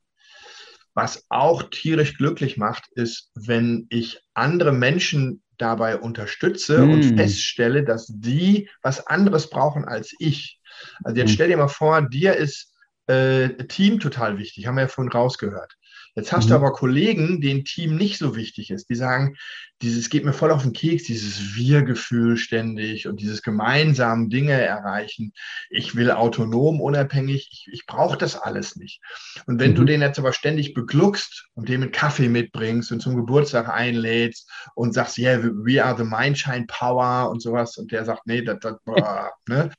[0.94, 6.92] Was auch tierisch glücklich macht, ist, wenn ich andere Menschen dabei unterstütze mm.
[6.92, 10.60] und feststelle, dass die was anderes brauchen als ich.
[11.04, 11.34] Also jetzt mm.
[11.34, 12.69] stell dir mal vor, dir ist
[13.10, 15.76] äh, Team total wichtig, haben wir ja vorhin rausgehört.
[16.16, 16.50] Jetzt hast mhm.
[16.50, 19.36] du aber Kollegen, denen Team nicht so wichtig ist, die sagen,
[19.82, 25.34] dieses geht mir voll auf den Keks, dieses Wir-Gefühl ständig und dieses gemeinsame Dinge erreichen.
[25.70, 29.02] Ich will autonom, unabhängig, ich, ich brauche das alles nicht.
[29.46, 29.76] Und wenn mhm.
[29.76, 34.50] du den jetzt aber ständig begluckst und dem einen Kaffee mitbringst und zum Geburtstag einlädst
[34.76, 38.60] und sagst, yeah, we are the Mindshine Power und sowas und der sagt, nee, das,
[38.60, 38.76] das,
[39.48, 39.72] ne?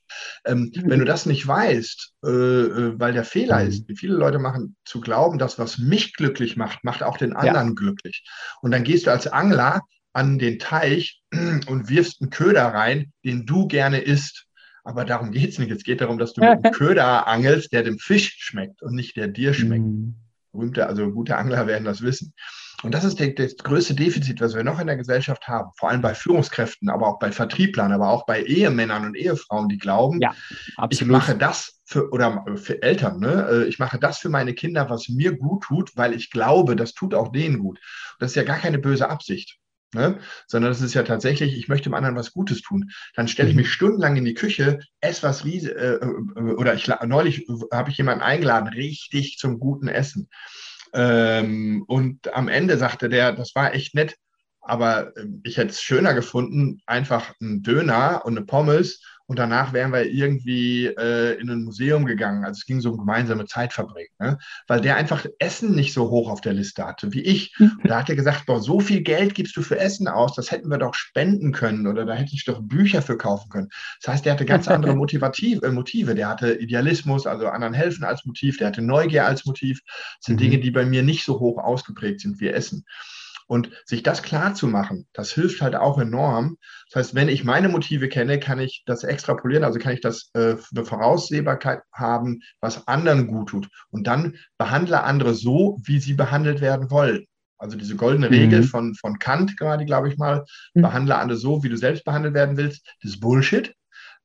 [0.47, 3.69] Ähm, wenn du das nicht weißt, äh, äh weil der Fehler mhm.
[3.69, 7.35] ist, wie viele Leute machen, zu glauben, dass was mich glücklich macht, macht auch den
[7.35, 7.75] anderen ja.
[7.75, 8.25] glücklich.
[8.63, 9.83] Und dann gehst du als Angler
[10.13, 11.23] an den Teich
[11.67, 14.47] und wirfst einen Köder rein, den du gerne isst.
[14.83, 15.71] Aber darum geht es nicht.
[15.71, 19.17] Es geht darum, dass du mit einem Köder angelst, der dem Fisch schmeckt und nicht
[19.17, 19.85] der dir schmeckt.
[19.85, 20.17] Mhm.
[20.53, 22.35] Berühmte, also gute Angler werden das wissen.
[22.83, 25.71] Und das ist der, das größte Defizit, was wir noch in der Gesellschaft haben.
[25.77, 29.79] Vor allem bei Führungskräften, aber auch bei Vertrieblern, aber auch bei Ehemännern und Ehefrauen, die
[29.79, 30.35] glauben, ja,
[30.89, 33.49] ich mache das für, oder für Eltern, ne?
[33.51, 36.95] Äh, ich mache das für meine Kinder, was mir gut tut, weil ich glaube, das
[36.95, 37.79] tut auch denen gut.
[38.19, 39.60] das ist ja gar keine böse Absicht.
[39.93, 40.20] Ne?
[40.47, 42.91] Sondern es ist ja tatsächlich, ich möchte dem anderen was Gutes tun.
[43.14, 43.62] Dann stelle ich mhm.
[43.62, 46.07] mich stundenlang in die Küche, esse was riesig, äh, äh,
[46.57, 50.28] oder ich neulich habe ich jemanden eingeladen, richtig zum guten Essen.
[50.93, 54.16] Ähm, und am Ende sagte der, das war echt nett,
[54.61, 59.72] aber ähm, ich hätte es schöner gefunden, einfach einen Döner und eine Pommes und danach
[59.72, 62.45] wären wir irgendwie äh, in ein Museum gegangen.
[62.45, 64.39] Also es ging so um gemeinsame Zeit verbringen, ne?
[64.66, 67.55] weil der einfach Essen nicht so hoch auf der Liste hatte wie ich.
[67.61, 67.89] Und mhm.
[67.89, 70.68] da hat er gesagt, boah, so viel Geld gibst du für Essen aus, das hätten
[70.68, 73.68] wir doch spenden können oder da hätte ich doch Bücher für kaufen können.
[74.03, 76.16] Das heißt, der hatte ganz andere Motivativ, äh, Motive.
[76.16, 78.59] Der hatte Idealismus, also anderen helfen als Motiv.
[78.59, 79.81] Der hatte Neugier als Motiv.
[79.85, 80.41] Das sind mhm.
[80.41, 82.85] Dinge, die bei mir nicht so hoch ausgeprägt sind wie Essen.
[83.51, 86.57] Und sich das klar zu machen, das hilft halt auch enorm.
[86.89, 90.31] Das heißt, wenn ich meine Motive kenne, kann ich das extrapolieren, also kann ich das
[90.35, 93.69] äh, eine Voraussehbarkeit haben, was anderen gut tut.
[93.91, 97.27] Und dann behandle andere so, wie sie behandelt werden wollen.
[97.59, 98.35] Also diese goldene mhm.
[98.35, 100.45] Regel von, von Kant gerade, glaube ich mal,
[100.75, 100.83] mhm.
[100.83, 103.75] behandle andere so, wie du selbst behandelt werden willst, das ist Bullshit.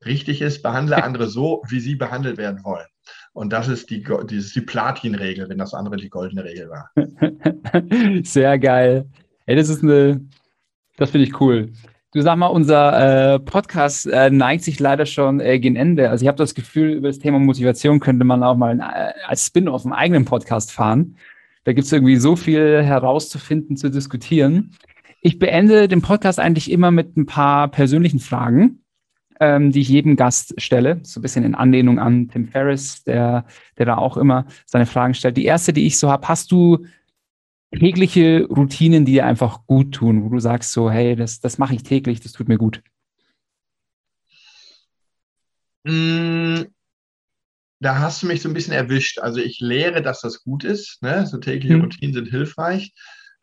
[0.05, 2.85] richtig ist, behandle andere so, wie sie behandelt werden wollen.
[3.35, 6.89] Und das ist die, die, die Platin-Regel, wenn das andere die goldene Regel war.
[8.23, 9.09] Sehr geil.
[9.45, 10.21] Ey, das ist eine,
[10.95, 11.73] das finde ich cool.
[12.13, 16.09] Du sag mal, unser äh, Podcast äh, neigt sich leider schon äh, gegen Ende.
[16.09, 19.47] Also ich habe das Gefühl, über das Thema Motivation könnte man auch mal äh, als
[19.47, 21.17] Spin-off einen eigenen Podcast fahren.
[21.65, 24.71] Da gibt es irgendwie so viel herauszufinden, zu diskutieren.
[25.19, 28.84] Ich beende den Podcast eigentlich immer mit ein paar persönlichen Fragen,
[29.39, 30.99] ähm, die ich jedem Gast stelle.
[31.03, 33.45] So ein bisschen in Anlehnung an Tim Ferriss, der,
[33.77, 35.37] der da auch immer seine Fragen stellt.
[35.37, 36.85] Die erste, die ich so habe, hast du
[37.77, 41.75] tägliche Routinen, die dir einfach gut tun, wo du sagst so, hey, das, das mache
[41.75, 42.81] ich täglich, das tut mir gut?
[45.83, 46.63] Mm,
[47.79, 49.19] da hast du mich so ein bisschen erwischt.
[49.19, 51.01] Also ich lehre, dass das gut ist.
[51.01, 51.27] Ne?
[51.27, 51.83] So tägliche mhm.
[51.83, 52.93] Routinen sind hilfreich.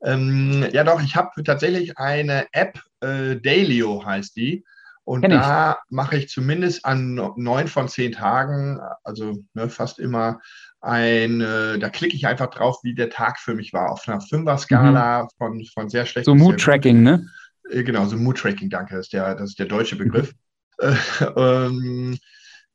[0.02, 4.64] Ähm, ja, doch, ich habe tatsächlich eine App, äh, Dailyo heißt die.
[5.04, 10.40] Und Kenn da mache ich zumindest an neun von zehn Tagen, also ne, fast immer
[10.80, 14.20] ein, äh, da klicke ich einfach drauf, wie der Tag für mich war, auf einer
[14.20, 15.28] Fünfer-Skala mhm.
[15.38, 16.26] von, von sehr schlecht.
[16.26, 17.26] So Mood-Tracking, ne?
[17.70, 20.32] Äh, genau, so Mood-Tracking, danke, das ist der, das ist der deutsche Begriff.
[20.80, 20.96] Mhm.
[21.36, 22.18] ähm,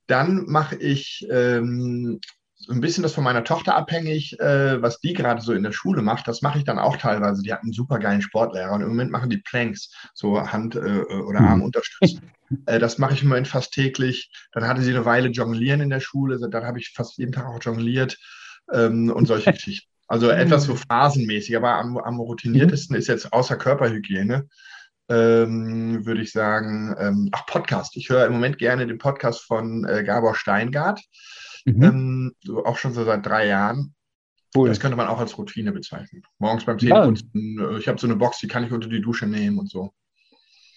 [0.07, 2.19] dann mache ich ähm,
[2.69, 6.01] ein bisschen das von meiner Tochter abhängig, äh, was die gerade so in der Schule
[6.01, 6.27] macht.
[6.27, 7.41] Das mache ich dann auch teilweise.
[7.41, 10.79] Die hat einen super geilen Sportlehrer und im Moment machen die Planks, so Hand- äh,
[10.79, 12.21] oder Arm unterstützt.
[12.65, 14.31] äh, das mache ich im Moment fast täglich.
[14.51, 16.39] Dann hatte sie eine Weile Jonglieren in der Schule.
[16.39, 18.17] Dann habe ich fast jeden Tag auch jongliert
[18.73, 19.89] ähm, und solche Geschichten.
[20.07, 24.47] Also etwas so phasenmäßig, aber am, am routiniertesten ist jetzt außer Körperhygiene,
[25.09, 27.97] ähm, würde ich sagen, ähm, ach, Podcast.
[27.97, 31.01] Ich höre im Moment gerne den Podcast von äh, Gabor Steingart.
[31.67, 31.83] Mhm.
[31.83, 33.93] Ähm, so auch schon so seit drei Jahren.
[34.55, 34.69] Cool.
[34.69, 36.23] Das könnte man auch als Routine bezeichnen.
[36.39, 37.71] Morgens beim Zähneputzen, ja.
[37.71, 39.91] Äh, ich habe so eine Box, die kann ich unter die Dusche nehmen und so.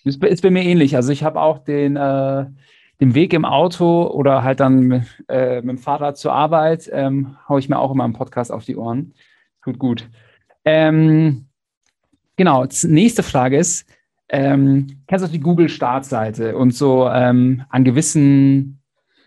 [0.05, 0.97] Ist, ist bei mir ähnlich.
[0.97, 2.47] Also ich habe auch den, äh,
[3.01, 7.61] den Weg im Auto oder halt dann äh, mit dem Fahrrad zur Arbeit, ähm, haue
[7.61, 9.15] ich mir auch immer einen Podcast auf die Ohren.
[9.63, 10.09] Tut gut.
[10.65, 11.47] Ähm,
[12.37, 13.87] genau, nächste Frage ist,
[14.29, 18.80] ähm, kennst du die Google-Startseite und so ähm, an gewissen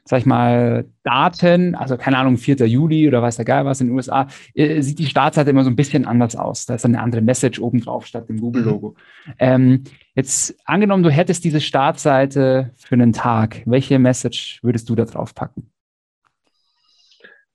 [0.06, 2.68] sag ich mal, Daten, also keine Ahnung, 4.
[2.68, 5.70] Juli oder weiß der Geil was in den USA, äh, sieht die Startseite immer so
[5.70, 6.66] ein bisschen anders aus.
[6.66, 8.96] Da ist dann eine andere Message oben drauf statt dem Google-Logo.
[9.26, 9.34] Mhm.
[9.40, 9.84] Ähm,
[10.14, 15.34] jetzt angenommen, du hättest diese Startseite für einen Tag, welche Message würdest du da drauf
[15.34, 15.70] packen?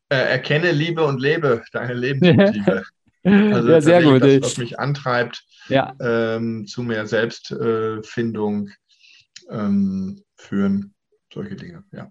[0.09, 2.85] Äh, erkenne, liebe und lebe deine Lebensmotive.
[3.25, 4.23] also ja, sehr gut.
[4.23, 5.95] Das, was mich antreibt ja.
[6.01, 10.95] ähm, zu mehr Selbstfindung äh, ähm, führen,
[11.31, 12.11] solche Dinge, ja.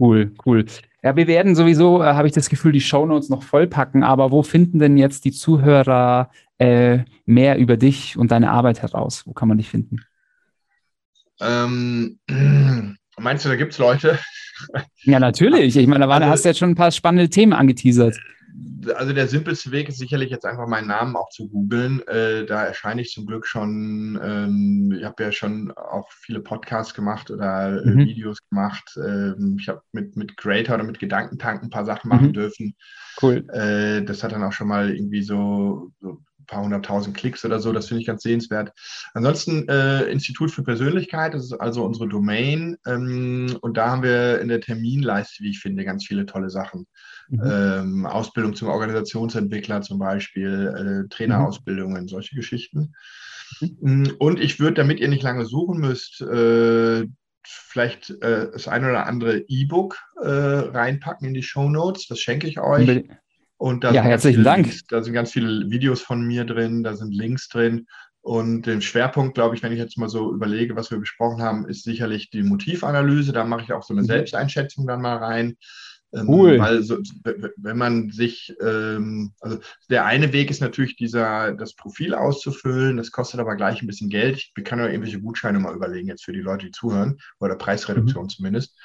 [0.00, 0.64] Cool, cool.
[1.02, 4.42] Ja, wir werden sowieso, äh, habe ich das Gefühl, die Shownotes noch vollpacken, aber wo
[4.42, 9.26] finden denn jetzt die Zuhörer äh, mehr über dich und deine Arbeit heraus?
[9.26, 9.98] Wo kann man dich finden?
[11.40, 12.18] Ähm,
[13.18, 14.18] meinst du, da gibt es Leute?
[15.04, 15.76] Ja, natürlich.
[15.76, 18.18] Ich meine, da war, also, hast du jetzt schon ein paar spannende Themen angeteasert
[18.94, 22.06] also der simpelste Weg ist sicherlich jetzt einfach meinen Namen auch zu googeln.
[22.06, 26.94] Äh, da erscheine ich zum Glück schon, ähm, ich habe ja schon auch viele Podcasts
[26.94, 27.98] gemacht oder äh, mhm.
[27.98, 28.96] Videos gemacht.
[28.96, 32.32] Ähm, ich habe mit, mit Creator oder mit Gedankentank ein paar Sachen machen mhm.
[32.32, 32.74] dürfen.
[33.20, 33.44] Cool.
[33.52, 37.60] Äh, das hat dann auch schon mal irgendwie so, so ein paar hunderttausend Klicks oder
[37.60, 37.72] so.
[37.72, 38.72] Das finde ich ganz sehenswert.
[39.14, 42.76] Ansonsten äh, Institut für Persönlichkeit, das ist also unsere Domain.
[42.86, 46.86] Ähm, und da haben wir in der Terminleiste, wie ich finde, ganz viele tolle Sachen.
[47.30, 47.40] Mhm.
[47.44, 52.08] Ähm, Ausbildung zum Organisationsentwickler zum Beispiel, äh, Trainerausbildungen, mhm.
[52.08, 52.94] solche Geschichten.
[53.60, 53.76] Mhm.
[53.80, 57.06] Mm, und ich würde, damit ihr nicht lange suchen müsst, äh,
[57.44, 62.06] vielleicht äh, das ein oder andere E-Book äh, reinpacken in die Show Notes.
[62.06, 63.04] Das schenke ich euch.
[63.56, 64.66] Und da ja, herzlichen Dank.
[64.66, 67.86] Links, da sind ganz viele Videos von mir drin, da sind Links drin.
[68.22, 71.66] Und den Schwerpunkt, glaube ich, wenn ich jetzt mal so überlege, was wir besprochen haben,
[71.66, 73.32] ist sicherlich die Motivanalyse.
[73.32, 74.06] Da mache ich auch so eine mhm.
[74.06, 75.56] Selbsteinschätzung dann mal rein.
[76.12, 76.58] Ähm, cool.
[76.58, 76.98] Weil so,
[77.56, 79.58] wenn man sich, ähm, also
[79.88, 84.10] der eine Weg ist natürlich dieser, das Profil auszufüllen, das kostet aber gleich ein bisschen
[84.10, 84.36] Geld.
[84.56, 88.24] Ich kann ja irgendwelche Gutscheine mal überlegen, jetzt für die Leute, die zuhören, oder Preisreduktion
[88.24, 88.28] mhm.
[88.28, 88.76] zumindest.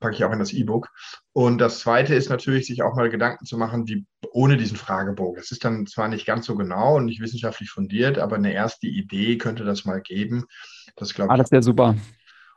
[0.00, 0.88] Packe ich auch in das E-Book.
[1.32, 5.38] Und das zweite ist natürlich, sich auch mal Gedanken zu machen, wie ohne diesen Fragebogen.
[5.38, 8.86] Es ist dann zwar nicht ganz so genau und nicht wissenschaftlich fundiert, aber eine erste
[8.86, 10.46] Idee könnte das mal geben.
[10.96, 11.40] Das glaube ah, ich.
[11.40, 11.96] Ah, das wäre super.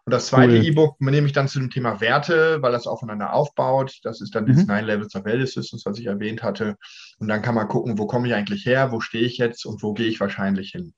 [0.05, 0.65] Und das zweite cool.
[0.65, 3.99] E-Book nehme ich dann zu dem Thema Werte, weil das aufeinander aufbaut.
[4.03, 4.47] Das ist dann mhm.
[4.47, 6.75] dieses Nine Levels of Value Systems, was ich erwähnt hatte.
[7.19, 9.81] Und dann kann man gucken, wo komme ich eigentlich her, wo stehe ich jetzt und
[9.81, 10.93] wo gehe ich wahrscheinlich hin.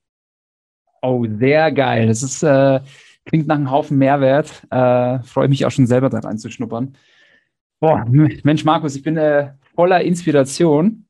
[1.04, 2.08] Oh, sehr geil.
[2.08, 2.80] Das ist, äh,
[3.26, 4.64] klingt nach einem Haufen Mehrwert.
[4.72, 6.98] Äh, freue mich auch schon selber da reinzuschnuppern.
[7.80, 11.06] Boah, Mensch, Markus, ich bin äh, voller Inspiration.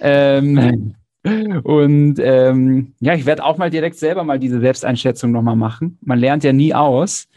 [0.00, 0.94] Ähm,
[1.24, 5.98] und ähm, ja, ich werde auch mal direkt selber mal diese Selbsteinschätzung nochmal machen.
[6.00, 7.28] Man lernt ja nie aus.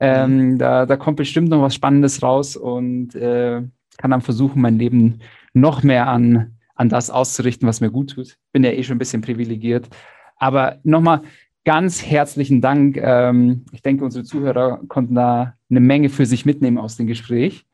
[0.00, 0.58] Ähm, mhm.
[0.58, 3.62] da, da kommt bestimmt noch was Spannendes raus und äh,
[3.96, 5.20] kann dann versuchen, mein Leben
[5.54, 8.36] noch mehr an, an das auszurichten, was mir gut tut.
[8.52, 9.88] Bin ja eh schon ein bisschen privilegiert.
[10.36, 11.22] Aber nochmal
[11.64, 12.96] ganz herzlichen Dank.
[12.96, 17.66] Ähm, ich denke, unsere Zuhörer konnten da eine Menge für sich mitnehmen aus dem Gespräch.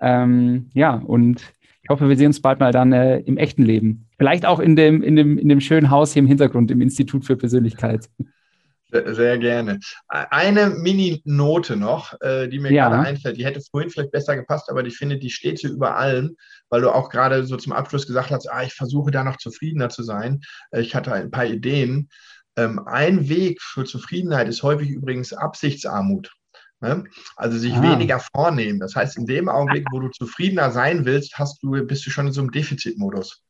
[0.00, 1.52] Ähm, ja, und
[1.82, 4.06] ich hoffe, wir sehen uns bald mal dann äh, im echten Leben.
[4.20, 7.24] Vielleicht auch in dem, in, dem, in dem schönen Haus hier im Hintergrund, im Institut
[7.24, 8.10] für Persönlichkeit.
[8.90, 9.80] Sehr, sehr gerne.
[10.08, 12.90] Eine Mini-Note noch, äh, die mir ja.
[12.90, 13.38] gerade einfällt.
[13.38, 16.36] Die hätte vorhin vielleicht besser gepasst, aber ich finde, die steht hier über allem,
[16.68, 19.88] weil du auch gerade so zum Abschluss gesagt hast, ah, ich versuche da noch zufriedener
[19.88, 20.42] zu sein.
[20.70, 22.10] Äh, ich hatte ein paar Ideen.
[22.56, 26.30] Ähm, ein Weg für Zufriedenheit ist häufig übrigens Absichtsarmut.
[26.82, 27.04] Ne?
[27.36, 27.82] Also sich ah.
[27.82, 28.80] weniger vornehmen.
[28.80, 32.26] Das heißt, in dem Augenblick, wo du zufriedener sein willst, hast du, bist du schon
[32.26, 33.42] in so einem Defizitmodus.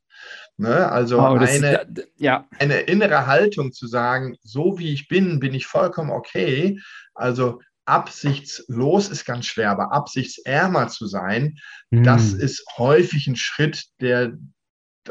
[0.56, 0.90] Ne?
[0.90, 1.86] Also oh, eine,
[2.16, 2.46] ja.
[2.58, 6.78] eine innere Haltung zu sagen, so wie ich bin, bin ich vollkommen okay.
[7.14, 11.56] Also absichtslos ist ganz schwer, aber absichtsärmer zu sein,
[11.90, 12.02] hm.
[12.02, 14.38] das ist häufig ein Schritt, der,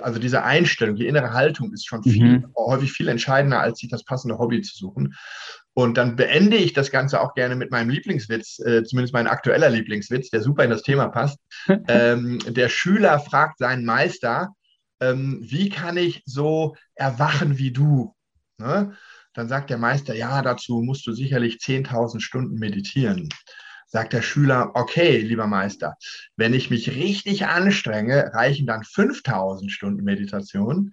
[0.01, 2.53] also diese Einstellung, die innere Haltung ist schon viel, mhm.
[2.55, 5.15] häufig viel entscheidender, als sich das passende Hobby zu suchen.
[5.73, 9.69] Und dann beende ich das Ganze auch gerne mit meinem Lieblingswitz, äh, zumindest mein aktueller
[9.69, 11.39] Lieblingswitz, der super in das Thema passt.
[11.87, 14.49] ähm, der Schüler fragt seinen Meister,
[14.99, 18.15] ähm, wie kann ich so erwachen wie du?
[18.57, 18.95] Ne?
[19.33, 23.29] Dann sagt der Meister, ja, dazu musst du sicherlich 10.000 Stunden meditieren.
[23.87, 25.95] Sagt der Schüler, okay, lieber Meister,
[26.35, 30.91] wenn ich mich richtig anstrenge, reichen dann 5000 Stunden Meditation.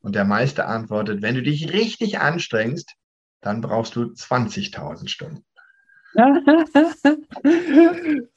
[0.00, 2.92] Und der Meister antwortet, wenn du dich richtig anstrengst,
[3.40, 5.44] dann brauchst du 20.000 Stunden.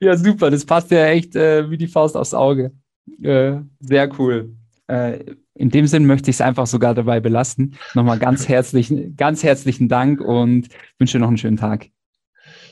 [0.00, 2.72] ja, super, das passt ja echt äh, wie die Faust aufs Auge.
[3.22, 4.54] Äh, sehr cool.
[4.86, 7.76] Äh, in dem Sinn möchte ich es einfach sogar dabei belassen.
[7.94, 11.88] Nochmal ganz herzlichen, ganz herzlichen Dank und wünsche noch einen schönen Tag.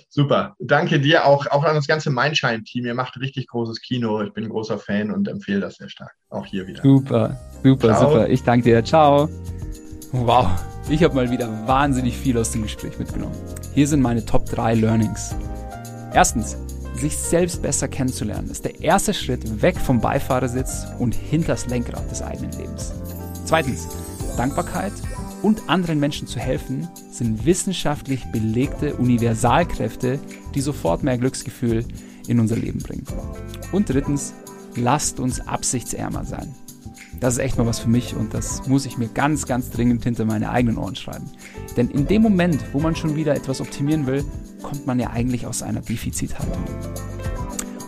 [0.08, 0.54] Super.
[0.60, 2.86] Danke dir auch, auch an das ganze Mindshine-Team.
[2.86, 4.22] Ihr macht richtig großes Kino.
[4.22, 6.14] Ich bin ein großer Fan und empfehle das sehr stark.
[6.30, 6.82] Auch hier wieder.
[6.82, 8.10] Super, super, Ciao.
[8.10, 8.28] super.
[8.28, 8.84] Ich danke dir.
[8.84, 9.28] Ciao.
[10.12, 10.48] Wow,
[10.88, 13.34] ich habe mal wieder wahnsinnig viel aus dem Gespräch mitgenommen.
[13.74, 15.34] Hier sind meine Top 3 Learnings.
[16.14, 16.56] Erstens,
[16.98, 22.22] sich selbst besser kennenzulernen, ist der erste Schritt weg vom Beifahrersitz und hinters Lenkrad des
[22.22, 22.92] eigenen Lebens.
[23.44, 23.88] Zweitens,
[24.36, 24.92] Dankbarkeit
[25.42, 30.18] und anderen Menschen zu helfen, sind wissenschaftlich belegte Universalkräfte,
[30.54, 31.84] die sofort mehr Glücksgefühl
[32.26, 33.06] in unser Leben bringen.
[33.72, 34.34] Und drittens,
[34.74, 36.54] lasst uns absichtsärmer sein.
[37.20, 40.04] Das ist echt mal was für mich und das muss ich mir ganz, ganz dringend
[40.04, 41.30] hinter meine eigenen Ohren schreiben.
[41.76, 44.24] Denn in dem Moment, wo man schon wieder etwas optimieren will,
[44.62, 46.62] kommt man ja eigentlich aus einer Defizithaltung.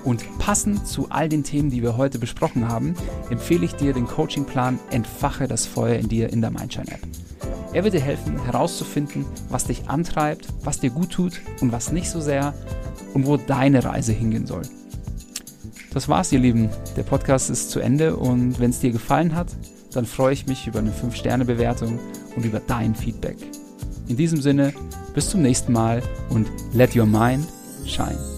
[0.04, 2.94] Und passend zu all den Themen, die wir heute besprochen haben,
[3.28, 7.00] empfehle ich dir den Coachingplan Entfache das Feuer in dir in der Mindshine App.
[7.74, 12.08] Er wird dir helfen, herauszufinden, was dich antreibt, was dir gut tut und was nicht
[12.08, 12.54] so sehr
[13.12, 14.62] und wo deine Reise hingehen soll.
[15.98, 16.70] Das war's, ihr Lieben.
[16.96, 19.48] Der Podcast ist zu Ende und wenn es dir gefallen hat,
[19.92, 21.98] dann freue ich mich über eine 5-Sterne-Bewertung
[22.36, 23.36] und über dein Feedback.
[24.06, 24.72] In diesem Sinne,
[25.12, 27.48] bis zum nächsten Mal und let your mind
[27.84, 28.37] shine.